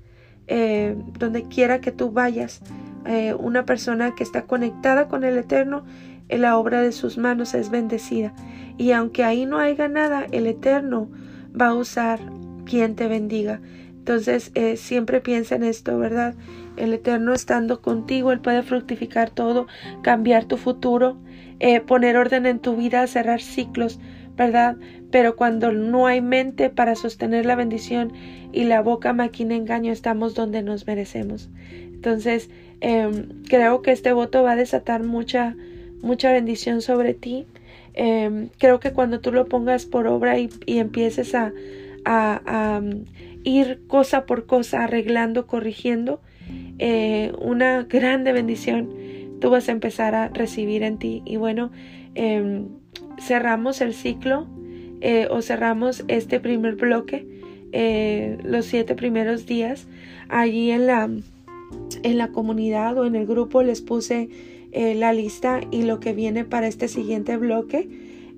donde 0.46 1.44
quiera 1.44 1.80
que 1.80 1.94
tú 1.94 2.12
vayas, 2.12 2.62
una 3.40 3.66
persona 3.66 4.14
que 4.14 4.24
está 4.24 4.42
conectada 4.42 5.08
con 5.08 5.24
el 5.24 5.38
Eterno, 5.38 5.86
la 6.30 6.58
obra 6.58 6.82
de 6.82 6.92
sus 6.92 7.18
manos 7.18 7.54
es 7.54 7.70
bendecida. 7.70 8.34
Y 8.78 8.92
aunque 8.92 9.24
ahí 9.24 9.46
no 9.46 9.60
haya 9.60 9.88
nada, 9.88 10.26
el 10.32 10.48
Eterno 10.48 11.10
va 11.60 11.68
a 11.68 11.74
usar 11.74 12.20
quien 12.66 12.96
te 12.96 13.08
bendiga. 13.08 13.62
Entonces, 13.90 14.52
eh, 14.56 14.76
siempre 14.76 15.22
piensa 15.22 15.56
en 15.56 15.64
esto, 15.64 15.98
¿verdad? 15.98 16.36
El 16.76 16.94
Eterno 16.94 17.34
estando 17.34 17.82
contigo, 17.82 18.32
Él 18.32 18.42
puede 18.42 18.64
fructificar 18.64 19.30
todo, 19.30 19.68
cambiar 20.02 20.46
tu 20.46 20.58
futuro, 20.58 21.18
eh, 21.60 21.80
poner 21.80 22.18
orden 22.18 22.46
en 22.46 22.60
tu 22.60 22.76
vida, 22.76 23.08
cerrar 23.08 23.42
ciclos, 23.42 24.00
¿verdad? 24.36 24.76
Pero 25.12 25.36
cuando 25.36 25.72
no 25.72 26.08
hay 26.08 26.22
mente 26.22 26.70
para 26.70 26.96
sostener 26.96 27.46
la 27.46 27.56
bendición 27.56 28.12
y 28.52 28.66
la 28.66 28.82
boca 28.82 29.14
maquina 29.14 29.56
engaño, 29.56 29.92
estamos 29.92 30.34
donde 30.34 30.64
nos 30.64 30.88
merecemos. 30.88 31.50
Entonces, 32.04 32.50
em, 32.82 33.44
creo 33.48 33.82
que 33.82 33.92
este 33.92 34.12
voto 34.12 34.44
va 34.44 34.52
a 34.52 34.56
desatar 34.58 35.04
mucha, 35.04 35.56
mucha 36.04 36.32
bendición 36.32 36.82
sobre 36.82 37.14
ti. 37.14 37.48
Em, 37.96 38.50
creo 38.60 38.80
que 38.80 38.92
cuando 38.92 39.20
tú 39.20 39.32
lo 39.32 39.46
pongas 39.48 39.86
por 39.86 40.06
obra 40.08 40.38
y, 40.38 40.50
empieces 40.68 41.34
a, 41.34 41.52
um, 42.06 43.06
ir 43.44 43.82
cosa 43.88 44.26
por 44.26 44.46
cosa, 44.46 44.84
arreglando, 44.84 45.48
corrigiendo, 45.48 46.22
eh, 46.80 47.32
una 47.40 47.84
grande 47.84 48.34
bendición 48.34 48.90
tú 49.40 49.50
vas 49.50 49.68
a 49.68 49.72
empezar 49.72 50.16
a 50.16 50.30
recibir 50.30 50.84
en 50.84 50.98
ti. 50.98 51.22
Y 51.26 51.38
bueno, 51.38 51.72
em, 52.16 52.68
cerramos 53.20 53.82
el 53.82 53.94
ciclo 53.94 54.48
eh, 55.02 55.28
o 55.30 55.42
cerramos 55.42 56.06
este 56.08 56.40
primer 56.40 56.76
bloque, 56.76 57.28
eh, 57.74 58.38
los 58.44 58.66
siete 58.66 58.96
primeros 58.96 59.46
días, 59.46 59.88
allí 60.30 60.72
en 60.72 60.88
la 60.88 61.10
en 62.04 62.18
la 62.18 62.30
comunidad 62.30 62.98
o 62.98 63.06
en 63.06 63.16
el 63.16 63.26
grupo 63.26 63.64
les 63.64 63.82
puse 63.82 64.30
eh, 64.74 64.96
la 64.96 65.14
lista 65.14 65.62
y 65.72 65.84
lo 65.84 66.00
que 66.00 66.14
viene 66.14 66.46
para 66.46 66.68
este 66.68 66.88
siguiente 66.88 67.38
bloque. 67.38 67.88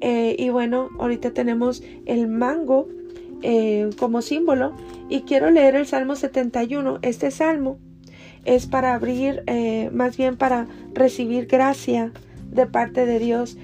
Eh, 0.02 0.36
y 0.38 0.50
bueno, 0.50 0.90
ahorita 1.00 1.32
tenemos 1.32 1.82
el 2.06 2.28
mango 2.28 2.88
eh, 3.42 3.90
como 3.98 4.22
símbolo 4.22 4.76
y 5.10 5.22
quiero 5.22 5.50
leer 5.50 5.76
el 5.76 5.88
Salmo 5.88 6.16
71. 6.16 7.00
Este 7.02 7.32
salmo 7.32 7.80
es 8.44 8.68
para 8.68 8.94
abrir, 8.94 9.44
más 9.92 10.18
bien 10.18 10.38
para 10.38 10.68
recibir 10.94 11.48
gracia 11.48 12.12
de 12.52 12.68
parte 12.68 13.08
de 13.08 13.18
Dios. 13.18 13.58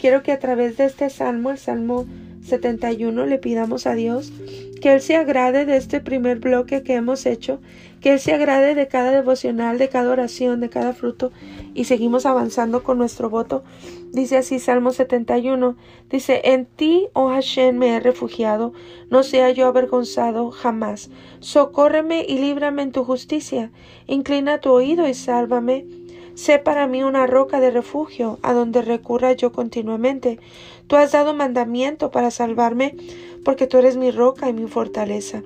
quiero 0.00 0.22
que 0.22 0.32
a 0.32 0.38
través 0.38 0.78
de 0.78 0.86
este 0.86 1.10
salmo, 1.10 1.50
el 1.50 1.58
Salmo 1.58 2.06
71, 2.42 3.26
le 3.26 3.38
pidamos 3.38 3.86
a 3.86 3.94
Dios 3.94 4.32
que 4.80 4.92
Él 4.92 5.00
se 5.00 5.16
agrade 5.16 5.64
de 5.64 5.78
este 5.78 6.00
primer 6.00 6.40
bloque 6.40 6.82
que 6.82 6.94
hemos 6.94 7.24
hecho, 7.24 7.60
que 8.04 8.12
Él 8.12 8.20
se 8.20 8.34
agrade 8.34 8.74
de 8.74 8.86
cada 8.86 9.12
devocional, 9.12 9.78
de 9.78 9.88
cada 9.88 10.10
oración, 10.10 10.60
de 10.60 10.68
cada 10.68 10.92
fruto, 10.92 11.32
y 11.72 11.84
seguimos 11.84 12.26
avanzando 12.26 12.82
con 12.82 12.98
nuestro 12.98 13.30
voto. 13.30 13.64
Dice 14.12 14.36
así 14.36 14.58
Salmo 14.58 14.90
71, 14.90 15.74
dice, 16.10 16.42
En 16.44 16.66
ti, 16.66 17.06
oh 17.14 17.30
Hashem, 17.30 17.78
me 17.78 17.96
he 17.96 18.00
refugiado, 18.00 18.74
no 19.08 19.22
sea 19.22 19.48
yo 19.52 19.66
avergonzado 19.66 20.50
jamás. 20.50 21.08
Socórreme 21.40 22.26
y 22.28 22.36
líbrame 22.36 22.82
en 22.82 22.92
tu 22.92 23.04
justicia, 23.04 23.70
inclina 24.06 24.60
tu 24.60 24.70
oído 24.70 25.08
y 25.08 25.14
sálvame. 25.14 25.86
Sé 26.34 26.58
para 26.58 26.86
mí 26.86 27.02
una 27.02 27.26
roca 27.26 27.60
de 27.60 27.70
refugio, 27.70 28.38
a 28.42 28.52
donde 28.52 28.82
recurra 28.82 29.32
yo 29.32 29.52
continuamente. 29.52 30.40
Tú 30.88 30.96
has 30.96 31.12
dado 31.12 31.32
mandamiento 31.32 32.10
para 32.10 32.30
salvarme, 32.30 32.96
porque 33.44 33.66
tú 33.66 33.78
eres 33.78 33.96
mi 33.96 34.10
roca 34.10 34.48
y 34.48 34.52
mi 34.52 34.66
fortaleza. 34.66 35.42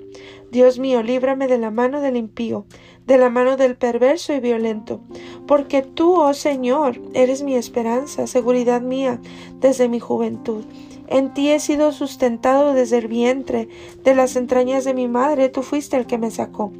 Dios 0.51 0.79
mío, 0.79 1.03
líbrame 1.03 1.46
de 1.46 1.59
la 1.59 1.70
mano 1.70 2.01
del 2.01 2.16
impío, 2.16 2.64
de 3.07 3.18
la 3.18 3.29
mano 3.29 3.57
del 3.59 3.77
perverso 3.77 4.33
y 4.33 4.40
violento, 4.40 5.01
porque 5.46 5.83
tú, 5.83 6.14
oh 6.14 6.33
Señor, 6.33 7.01
eres 7.12 7.42
mi 7.42 7.55
esperanza, 7.55 8.27
seguridad 8.27 8.81
mía 8.81 9.20
desde 9.61 9.88
mi 9.88 10.01
juventud. 10.01 10.64
En 11.07 11.33
ti 11.33 11.51
he 11.51 11.61
sido 11.61 11.92
sustentado 11.92 12.74
desde 12.74 12.98
el 12.98 13.09
vientre, 13.09 13.68
de 14.05 14.14
las 14.14 14.37
entrañas 14.37 14.85
de 14.85 14.94
mi 14.94 15.09
madre, 15.09 15.48
tú 15.48 15.62
fuiste 15.62 15.96
el 15.96 16.07
que 16.07 16.18
me 16.18 16.31
sacó. 16.31 16.72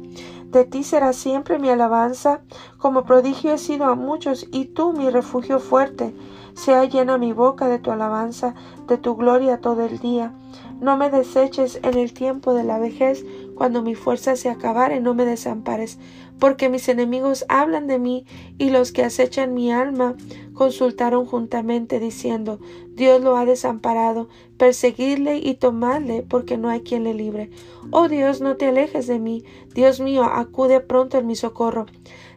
De 0.51 0.65
ti 0.65 0.83
será 0.83 1.13
siempre 1.13 1.59
mi 1.59 1.69
alabanza, 1.69 2.41
como 2.79 3.03
prodigio 3.03 3.53
he 3.53 3.59
sido 3.59 3.85
a 3.85 3.93
muchos, 3.93 4.47
y 4.51 4.65
tú 4.65 4.93
mi 4.93 5.11
refugio 5.11 5.59
fuerte. 5.59 6.15
Sea 6.55 6.85
llena 6.85 7.19
mi 7.19 7.33
boca 7.33 7.67
de 7.67 7.77
tu 7.77 7.91
alabanza, 7.91 8.55
de 8.87 8.97
tu 8.97 9.15
gloria 9.15 9.61
todo 9.61 9.85
el 9.85 9.99
día. 9.99 10.33
No 10.81 10.97
me 10.97 11.11
deseches 11.11 11.79
en 11.83 11.97
el 11.97 12.13
tiempo 12.13 12.55
de 12.55 12.63
la 12.63 12.79
vejez, 12.79 13.23
cuando 13.53 13.83
mi 13.83 13.93
fuerza 13.93 14.35
se 14.35 14.49
acabare, 14.49 15.01
no 15.01 15.13
me 15.13 15.25
desampares, 15.25 15.99
porque 16.39 16.69
mis 16.69 16.89
enemigos 16.89 17.45
hablan 17.47 17.85
de 17.85 17.99
mí 17.99 18.25
y 18.57 18.71
los 18.71 18.91
que 18.91 19.03
acechan 19.03 19.53
mi 19.53 19.71
alma 19.71 20.15
consultaron 20.59 21.25
juntamente 21.25 22.01
diciendo 22.01 22.59
Dios 22.89 23.21
lo 23.21 23.37
ha 23.37 23.45
desamparado, 23.45 24.27
perseguidle 24.57 25.37
y 25.37 25.53
tomadle, 25.53 26.21
porque 26.21 26.57
no 26.57 26.67
hay 26.67 26.81
quien 26.81 27.05
le 27.05 27.13
libre. 27.13 27.49
Oh 27.91 28.09
Dios, 28.09 28.41
no 28.41 28.57
te 28.57 28.67
alejes 28.67 29.07
de 29.07 29.19
mí, 29.19 29.45
Dios 29.73 30.01
mío, 30.01 30.25
acude 30.25 30.81
pronto 30.81 31.17
en 31.17 31.27
mi 31.27 31.37
socorro 31.37 31.85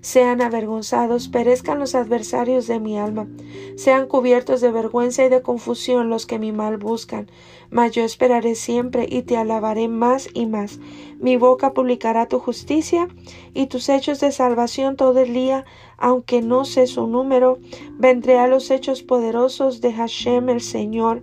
sean 0.02 0.42
avergonzados, 0.42 1.28
perezcan 1.28 1.78
los 1.78 1.94
adversarios 1.94 2.66
de 2.66 2.80
mi 2.80 2.98
alma, 2.98 3.28
sean 3.76 4.08
cubiertos 4.08 4.60
de 4.60 4.70
vergüenza 4.70 5.24
y 5.24 5.28
de 5.28 5.42
confusión 5.42 6.10
los 6.10 6.26
que 6.26 6.38
mi 6.38 6.52
mal 6.52 6.76
buscan. 6.76 7.30
Mas 7.70 7.92
yo 7.92 8.04
esperaré 8.04 8.54
siempre 8.54 9.06
y 9.08 9.22
te 9.22 9.38
alabaré 9.38 9.88
más 9.88 10.28
y 10.34 10.44
más. 10.44 10.78
Mi 11.18 11.36
boca 11.36 11.72
publicará 11.72 12.26
tu 12.26 12.38
justicia 12.38 13.08
y 13.54 13.68
tus 13.68 13.88
hechos 13.88 14.20
de 14.20 14.32
salvación 14.32 14.96
todo 14.96 15.20
el 15.20 15.32
día, 15.32 15.64
aunque 15.96 16.42
no 16.42 16.64
sé 16.66 16.86
su 16.86 17.06
número. 17.06 17.60
Vendré 17.96 18.38
a 18.38 18.48
los 18.48 18.70
hechos 18.70 19.02
poderosos 19.02 19.80
de 19.80 19.92
Hashem 19.92 20.50
el 20.50 20.60
Señor. 20.60 21.22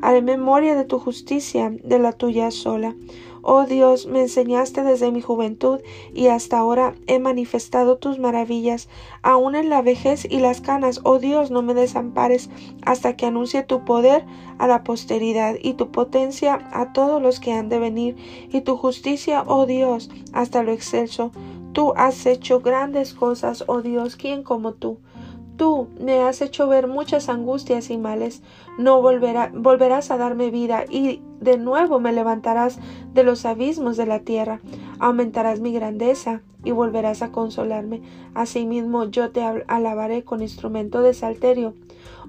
Haré 0.00 0.22
memoria 0.22 0.74
de 0.74 0.84
tu 0.84 0.98
justicia, 0.98 1.70
de 1.70 1.98
la 1.98 2.12
tuya 2.12 2.50
sola. 2.50 2.94
Oh 3.42 3.64
Dios, 3.64 4.06
me 4.06 4.20
enseñaste 4.20 4.82
desde 4.82 5.10
mi 5.10 5.20
juventud 5.20 5.80
y 6.12 6.26
hasta 6.26 6.58
ahora 6.58 6.94
he 7.06 7.18
manifestado 7.18 7.96
tus 7.96 8.18
maravillas, 8.18 8.88
aun 9.22 9.54
en 9.54 9.70
la 9.70 9.82
vejez 9.82 10.26
y 10.28 10.40
las 10.40 10.60
canas. 10.60 11.00
Oh 11.04 11.18
Dios, 11.18 11.50
no 11.50 11.62
me 11.62 11.74
desampares 11.74 12.50
hasta 12.84 13.16
que 13.16 13.26
anuncie 13.26 13.62
tu 13.62 13.84
poder 13.84 14.26
a 14.58 14.66
la 14.66 14.84
posteridad 14.84 15.56
y 15.60 15.74
tu 15.74 15.90
potencia 15.90 16.68
a 16.72 16.92
todos 16.92 17.22
los 17.22 17.40
que 17.40 17.52
han 17.52 17.68
de 17.68 17.78
venir 17.78 18.16
y 18.50 18.60
tu 18.60 18.76
justicia, 18.76 19.44
oh 19.46 19.66
Dios, 19.66 20.10
hasta 20.32 20.62
lo 20.62 20.72
excelso. 20.72 21.32
Tú 21.72 21.92
has 21.96 22.26
hecho 22.26 22.60
grandes 22.60 23.14
cosas, 23.14 23.64
oh 23.68 23.80
Dios, 23.80 24.16
¿quién 24.16 24.42
como 24.42 24.74
tú? 24.74 24.98
Tú 25.60 25.88
me 26.00 26.22
has 26.22 26.40
hecho 26.40 26.68
ver 26.68 26.88
muchas 26.88 27.28
angustias 27.28 27.90
y 27.90 27.98
males. 27.98 28.40
No 28.78 29.02
volverás 29.02 30.10
a 30.10 30.16
darme 30.16 30.50
vida 30.50 30.86
y 30.88 31.20
de 31.38 31.58
nuevo 31.58 32.00
me 32.00 32.14
levantarás 32.14 32.78
de 33.12 33.24
los 33.24 33.44
abismos 33.44 33.98
de 33.98 34.06
la 34.06 34.20
tierra. 34.20 34.62
Aumentarás 35.00 35.60
mi 35.60 35.74
grandeza 35.74 36.40
y 36.64 36.70
volverás 36.70 37.20
a 37.20 37.30
consolarme. 37.30 38.00
Asimismo 38.32 39.04
yo 39.10 39.32
te 39.32 39.42
alabaré 39.42 40.24
con 40.24 40.40
instrumento 40.40 41.02
de 41.02 41.12
salterio. 41.12 41.74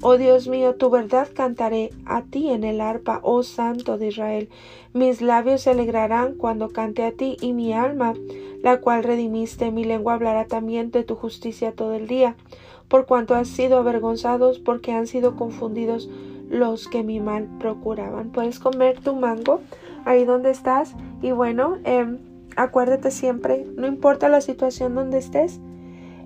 Oh 0.01 0.17
Dios 0.17 0.49
mío, 0.49 0.75
tu 0.75 0.89
verdad 0.89 1.29
cantaré 1.33 1.91
a 2.05 2.23
ti 2.23 2.49
en 2.49 2.65
el 2.65 2.81
arpa, 2.81 3.21
oh 3.23 3.43
Santo 3.43 3.97
de 3.97 4.07
Israel. 4.07 4.49
Mis 4.91 5.21
labios 5.21 5.61
se 5.61 5.69
alegrarán 5.69 6.35
cuando 6.35 6.67
cante 6.67 7.05
a 7.05 7.13
ti 7.13 7.37
y 7.39 7.53
mi 7.53 7.71
alma, 7.71 8.13
la 8.61 8.81
cual 8.81 9.05
redimiste, 9.05 9.71
mi 9.71 9.85
lengua 9.85 10.15
hablará 10.15 10.47
también 10.47 10.91
de 10.91 11.05
tu 11.05 11.15
justicia 11.15 11.71
todo 11.71 11.93
el 11.93 12.07
día 12.07 12.35
por 12.91 13.05
cuanto 13.05 13.35
han 13.35 13.45
sido 13.45 13.77
avergonzados, 13.77 14.59
porque 14.59 14.91
han 14.91 15.07
sido 15.07 15.37
confundidos 15.37 16.09
los 16.49 16.89
que 16.89 17.03
mi 17.03 17.21
mal 17.21 17.47
procuraban. 17.57 18.31
Puedes 18.31 18.59
comer 18.59 18.99
tu 18.99 19.15
mango 19.15 19.61
ahí 20.03 20.25
donde 20.25 20.51
estás 20.51 20.93
y 21.21 21.31
bueno, 21.31 21.77
em, 21.85 22.17
acuérdate 22.57 23.09
siempre, 23.09 23.65
no 23.77 23.87
importa 23.87 24.27
la 24.27 24.41
situación 24.41 24.93
donde 24.93 25.19
estés, 25.19 25.61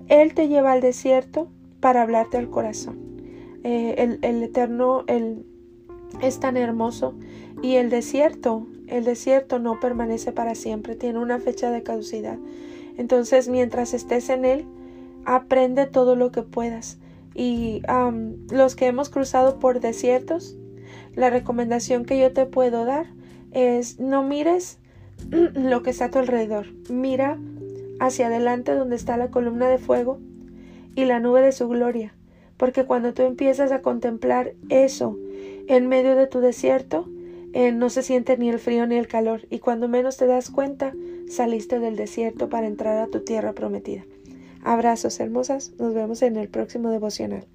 Él 0.08 0.34
te 0.34 0.48
lleva 0.48 0.72
al 0.72 0.80
desierto 0.80 1.46
para 1.78 2.02
hablarte 2.02 2.36
al 2.36 2.50
corazón. 2.50 2.98
Eh, 3.62 3.94
el, 3.98 4.18
el, 4.22 4.42
Eterno 4.42 5.04
el, 5.06 5.46
es 6.20 6.40
tan 6.40 6.56
hermoso 6.56 7.14
y 7.62 7.76
el 7.76 7.90
desierto, 7.90 8.66
el 8.88 9.04
desierto 9.04 9.60
no 9.60 9.78
permanece 9.78 10.32
para 10.32 10.56
siempre, 10.56 10.96
tiene 10.96 11.20
una 11.20 11.38
fecha 11.38 11.70
de 11.70 11.84
caducidad. 11.84 12.38
Entonces, 12.96 13.48
mientras 13.48 13.94
estés 13.94 14.30
en 14.30 14.44
Él, 14.44 14.66
aprende 15.26 15.86
todo 15.86 16.16
lo 16.16 16.32
que 16.32 16.42
puedas. 16.42 16.98
Y 17.34 17.82
los 18.50 18.76
que 18.76 18.86
hemos 18.86 19.10
cruzado 19.10 19.58
por 19.58 19.80
desiertos, 19.80 20.56
la 21.14 21.28
recomendación 21.28 22.06
que 22.06 22.18
yo 22.18 22.32
te 22.32 22.46
puedo 22.46 22.86
dar 22.86 23.06
es 23.52 24.00
no 24.00 24.22
mires 24.22 24.78
lo 25.30 25.82
que 25.82 25.90
está 25.90 26.06
a 26.06 26.10
tu 26.10 26.18
alrededor. 26.18 26.66
Mira 26.88 27.38
hacia 27.98 28.28
adelante 28.28 28.74
donde 28.74 28.96
está 28.96 29.16
la 29.16 29.30
columna 29.30 29.68
de 29.68 29.78
fuego 29.78 30.18
y 30.94 31.04
la 31.04 31.20
nube 31.20 31.42
de 31.42 31.52
su 31.52 31.68
gloria. 31.68 32.14
Porque 32.56 32.84
cuando 32.84 33.12
tú 33.12 33.22
empiezas 33.22 33.70
a 33.70 33.82
contemplar 33.82 34.54
eso 34.70 35.18
en 35.68 35.88
medio 35.88 36.16
de 36.16 36.26
tu 36.26 36.40
desierto, 36.40 37.06
eh, 37.52 37.72
no 37.72 37.90
se 37.90 38.02
siente 38.02 38.36
ni 38.38 38.48
el 38.48 38.58
frío 38.58 38.86
ni 38.86 38.96
el 38.96 39.08
calor. 39.08 39.42
Y 39.50 39.58
cuando 39.58 39.88
menos 39.88 40.16
te 40.16 40.26
das 40.26 40.50
cuenta, 40.50 40.94
saliste 41.28 41.80
del 41.80 41.96
desierto 41.96 42.48
para 42.48 42.66
entrar 42.66 42.98
a 42.98 43.08
tu 43.08 43.20
tierra 43.20 43.52
prometida. 43.52 44.04
Abrazos 44.66 45.20
hermosas, 45.20 45.74
nos 45.78 45.94
vemos 45.94 46.22
en 46.22 46.36
el 46.36 46.48
próximo 46.48 46.90
devocional. 46.90 47.46